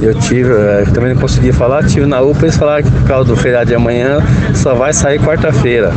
Eu 0.01 0.19
tive, 0.19 0.49
eu 0.49 0.61
eh, 0.61 0.83
também 0.93 1.13
não 1.13 1.21
conseguia 1.21 1.53
falar, 1.53 1.83
tive 1.85 2.05
na 2.05 2.21
UPA, 2.21 2.43
eles 2.43 2.57
falaram 2.57 2.83
que 2.83 2.91
por 2.91 3.07
causa 3.07 3.29
do 3.29 3.35
feriado 3.35 3.67
de 3.67 3.75
amanhã 3.75 4.19
só 4.53 4.75
vai 4.75 4.93
sair 4.93 5.19
quarta-feira. 5.19 5.91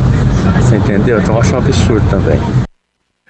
Você 0.61 0.77
entendeu? 0.77 1.19
Então 1.19 1.35
eu 1.35 1.41
acho 1.41 1.53
um 1.53 1.57
absurdo 1.57 2.09
também. 2.09 2.39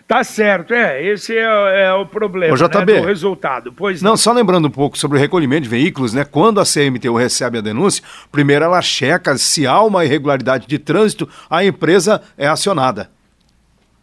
Tá 0.08 0.24
certo, 0.24 0.72
é, 0.72 1.04
esse 1.04 1.36
é, 1.36 1.86
é 1.86 1.94
o 1.94 2.06
problema 2.06 2.54
o 2.54 2.58
JB, 2.58 2.94
né, 2.94 3.02
do 3.02 3.08
resultado. 3.08 3.74
Pois 3.74 4.04
não, 4.04 4.12
não, 4.12 4.18
só 4.18 4.32
lembrando 4.32 4.68
um 4.68 4.72
pouco 4.72 4.96
sobre 4.96 5.18
o 5.18 5.22
recolhimento 5.22 5.64
de 5.64 5.70
veículos, 5.70 6.14
né? 6.14 6.24
Quando 6.24 6.60
a 6.60 6.64
CMTU 6.64 7.16
recebe 7.16 7.58
a 7.58 7.62
denúncia, 7.62 8.04
primeiro 8.32 8.64
ela 8.64 8.82
checa 8.84 9.36
se 9.36 9.66
há 9.66 9.82
uma 9.82 10.06
irregularidade 10.06 10.68
de 10.68 10.78
trânsito, 10.78 11.28
a 11.50 11.66
empresa 11.66 12.22
é 12.38 12.48
acionada. 12.48 13.15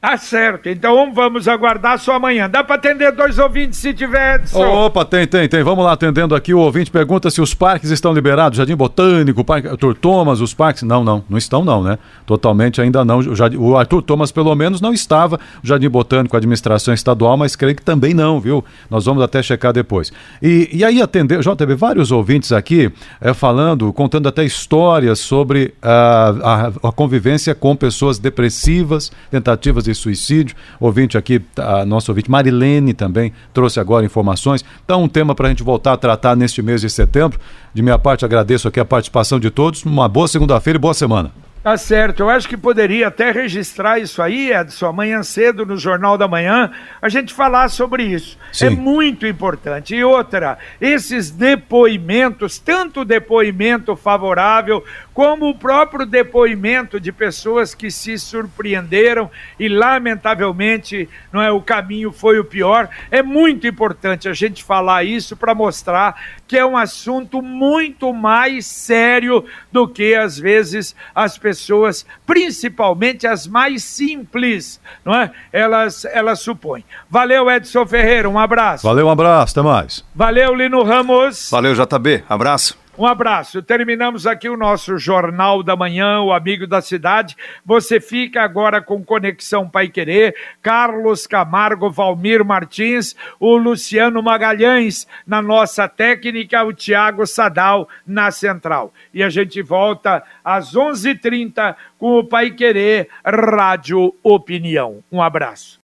Tá 0.02 0.16
certo, 0.16 0.68
então 0.68 1.14
vamos 1.14 1.46
aguardar 1.46 1.96
só 1.96 2.16
amanhã. 2.16 2.50
Dá 2.50 2.64
para 2.64 2.74
atender 2.74 3.12
dois 3.12 3.38
ouvintes 3.38 3.78
se 3.78 3.94
tiver. 3.94 4.44
Só. 4.48 4.86
Opa, 4.86 5.04
tem, 5.04 5.28
tem, 5.28 5.48
tem. 5.48 5.62
Vamos 5.62 5.84
lá 5.84 5.92
atendendo 5.92 6.34
aqui. 6.34 6.52
O 6.52 6.58
ouvinte 6.58 6.90
pergunta 6.90 7.30
se 7.30 7.40
os 7.40 7.54
parques 7.54 7.88
estão 7.88 8.12
liberados. 8.12 8.56
Jardim 8.56 8.74
Botânico, 8.74 9.44
Parque 9.44 9.68
Arthur 9.68 9.94
Thomas, 9.94 10.40
os 10.40 10.52
parques. 10.52 10.82
Não, 10.82 11.04
não, 11.04 11.22
não 11.30 11.38
estão, 11.38 11.64
não, 11.64 11.84
né? 11.84 12.00
Totalmente 12.26 12.80
ainda 12.80 13.04
não. 13.04 13.20
O, 13.20 13.70
o 13.70 13.76
Arthur 13.76 14.02
Thomas, 14.02 14.32
pelo 14.32 14.52
menos, 14.56 14.80
não 14.80 14.92
estava. 14.92 15.38
O 15.62 15.66
Jardim 15.68 15.88
Botânico, 15.88 16.34
a 16.34 16.38
administração 16.38 16.92
estadual, 16.92 17.36
mas 17.36 17.54
creio 17.54 17.76
que 17.76 17.82
também 17.82 18.12
não, 18.12 18.40
viu? 18.40 18.64
Nós 18.90 19.04
vamos 19.04 19.22
até 19.22 19.40
checar 19.40 19.72
depois. 19.72 20.12
E, 20.42 20.68
e 20.72 20.84
aí, 20.84 21.00
atender, 21.00 21.38
JB, 21.38 21.76
vários 21.76 22.10
ouvintes 22.10 22.50
aqui 22.50 22.90
é, 23.20 23.32
falando, 23.32 23.92
contando 23.92 24.28
até 24.28 24.44
histórias 24.44 25.20
sobre 25.20 25.74
a, 25.80 26.72
a, 26.82 26.88
a 26.88 26.92
convivência 26.92 27.54
com 27.54 27.76
pessoas 27.76 28.18
depressivas, 28.18 29.12
tentativas 29.30 29.84
de 29.84 29.91
de 29.92 30.02
suicídio. 30.02 30.56
Ouvinte 30.80 31.16
aqui, 31.16 31.40
a 31.56 31.84
nossa 31.84 32.10
ouvinte 32.10 32.30
Marilene 32.30 32.92
também 32.94 33.32
trouxe 33.52 33.80
agora 33.80 34.04
informações. 34.04 34.64
Então, 34.84 35.02
um 35.02 35.08
tema 35.08 35.34
para 35.34 35.46
a 35.46 35.50
gente 35.50 35.62
voltar 35.62 35.92
a 35.92 35.96
tratar 35.96 36.36
neste 36.36 36.62
mês 36.62 36.80
de 36.80 36.90
setembro. 36.90 37.38
De 37.72 37.82
minha 37.82 37.98
parte, 37.98 38.24
agradeço 38.24 38.68
aqui 38.68 38.80
a 38.80 38.84
participação 38.84 39.38
de 39.38 39.50
todos. 39.50 39.84
Uma 39.84 40.08
boa 40.08 40.28
segunda-feira 40.28 40.76
e 40.76 40.80
boa 40.80 40.94
semana. 40.94 41.41
Tá 41.62 41.76
certo, 41.76 42.24
eu 42.24 42.28
acho 42.28 42.48
que 42.48 42.56
poderia 42.56 43.06
até 43.06 43.30
registrar 43.30 43.96
isso 44.00 44.20
aí, 44.20 44.52
Edson, 44.52 44.86
amanhã 44.86 45.22
cedo 45.22 45.64
no 45.64 45.76
Jornal 45.76 46.18
da 46.18 46.26
Manhã, 46.26 46.72
a 47.00 47.08
gente 47.08 47.32
falar 47.32 47.68
sobre 47.68 48.02
isso. 48.02 48.36
Sim. 48.52 48.66
É 48.66 48.70
muito 48.70 49.24
importante. 49.28 49.94
E 49.94 50.02
outra, 50.02 50.58
esses 50.80 51.30
depoimentos, 51.30 52.58
tanto 52.58 53.02
o 53.02 53.04
depoimento 53.04 53.94
favorável 53.94 54.84
como 55.14 55.50
o 55.50 55.54
próprio 55.54 56.04
depoimento 56.04 56.98
de 56.98 57.12
pessoas 57.12 57.76
que 57.76 57.92
se 57.92 58.18
surpreenderam 58.18 59.30
e 59.56 59.68
lamentavelmente 59.68 61.08
não 61.32 61.40
é 61.40 61.52
o 61.52 61.62
caminho 61.62 62.10
foi 62.10 62.40
o 62.40 62.44
pior. 62.44 62.88
É 63.08 63.22
muito 63.22 63.68
importante 63.68 64.28
a 64.28 64.32
gente 64.32 64.64
falar 64.64 65.04
isso 65.04 65.36
para 65.36 65.54
mostrar 65.54 66.40
que 66.52 66.58
é 66.58 66.66
um 66.66 66.76
assunto 66.76 67.40
muito 67.40 68.12
mais 68.12 68.66
sério 68.66 69.42
do 69.72 69.88
que 69.88 70.14
às 70.14 70.38
vezes 70.38 70.94
as 71.14 71.38
pessoas, 71.38 72.04
principalmente 72.26 73.26
as 73.26 73.46
mais 73.46 73.82
simples, 73.82 74.78
não 75.02 75.14
é? 75.14 75.30
Elas 75.50 76.04
elas 76.04 76.40
supõem. 76.40 76.84
Valeu 77.08 77.50
Edson 77.50 77.86
Ferreira, 77.86 78.28
um 78.28 78.38
abraço. 78.38 78.86
Valeu, 78.86 79.06
um 79.06 79.10
abraço, 79.10 79.58
até 79.58 79.66
mais. 79.66 80.04
Valeu 80.14 80.54
Lino 80.54 80.82
Ramos. 80.82 81.48
Valeu 81.50 81.72
JB, 81.72 82.22
abraço. 82.28 82.81
Um 83.02 83.06
abraço. 83.06 83.60
Terminamos 83.60 84.28
aqui 84.28 84.48
o 84.48 84.56
nosso 84.56 84.96
Jornal 84.96 85.64
da 85.64 85.74
Manhã, 85.74 86.20
o 86.20 86.32
Amigo 86.32 86.68
da 86.68 86.80
Cidade. 86.80 87.36
Você 87.66 87.98
fica 87.98 88.42
agora 88.42 88.80
com 88.80 89.02
Conexão 89.02 89.68
Pai 89.68 89.88
Querer, 89.88 90.36
Carlos 90.62 91.26
Camargo, 91.26 91.90
Valmir 91.90 92.44
Martins, 92.44 93.16
o 93.40 93.56
Luciano 93.56 94.22
Magalhães 94.22 95.08
na 95.26 95.42
nossa 95.42 95.88
técnica, 95.88 96.62
o 96.62 96.72
Tiago 96.72 97.26
Sadal 97.26 97.88
na 98.06 98.30
central. 98.30 98.94
E 99.12 99.20
a 99.20 99.28
gente 99.28 99.60
volta 99.62 100.22
às 100.44 100.76
11:30 100.76 101.10
h 101.10 101.20
30 101.20 101.76
com 101.98 102.20
o 102.20 102.24
Pai 102.24 102.52
Querer 102.52 103.08
Rádio 103.24 104.14
Opinião. 104.22 104.98
Um 105.10 105.20
abraço. 105.20 105.82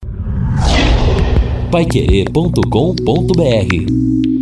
Paiquerê.com.br 1.72 4.39